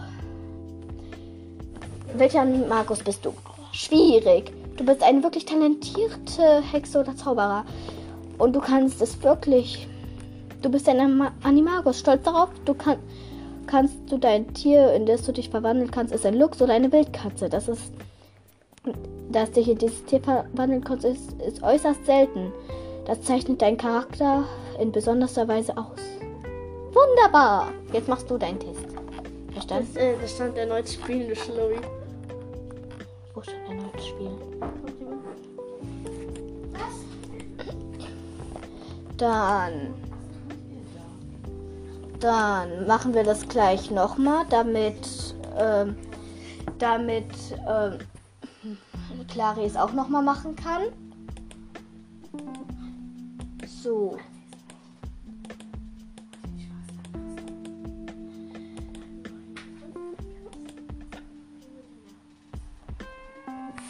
[2.15, 3.33] Welcher Markus bist du?
[3.73, 4.53] Schwierig.
[4.77, 7.65] Du bist eine wirklich talentierte Hexe oder Zauberer.
[8.39, 9.89] Und du kannst es wirklich.
[10.61, 12.01] Du bist ein Animagus.
[12.01, 12.51] Stolz darauf.
[12.65, 12.99] Du kann,
[13.67, 16.93] kannst du dein Tier, in das du dich verwandeln kannst, ist ein Luchs oder eine
[16.93, 17.49] Wildkatze.
[17.49, 17.93] Das ist.
[19.31, 22.53] Dass dich in dieses Tier verwandeln kannst, ist, ist äußerst selten.
[23.07, 24.45] Das zeichnet deinen Charakter
[24.81, 26.01] in besonderer Weise aus.
[26.93, 27.69] Wunderbar!
[27.93, 28.87] Jetzt machst du deinen Test.
[29.53, 29.89] Verstanden?
[29.95, 31.79] Das, äh, das stand erneut Spielen, du Schlurry.
[33.35, 34.39] Wo stand erneut Spielen?
[39.17, 39.95] Dann.
[42.19, 45.35] Dann machen wir das gleich nochmal, damit.
[45.59, 45.97] Ähm,
[46.79, 47.27] damit.
[47.69, 47.99] Ähm,
[49.33, 50.83] Clary es auch nochmal machen kann.
[53.67, 54.19] So.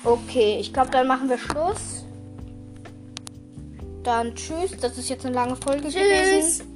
[0.05, 2.05] Okay, ich glaube, dann machen wir Schluss.
[4.05, 4.77] Dann tschüss.
[4.81, 5.95] Das ist jetzt eine lange Folge tschüss.
[5.95, 6.72] gewesen.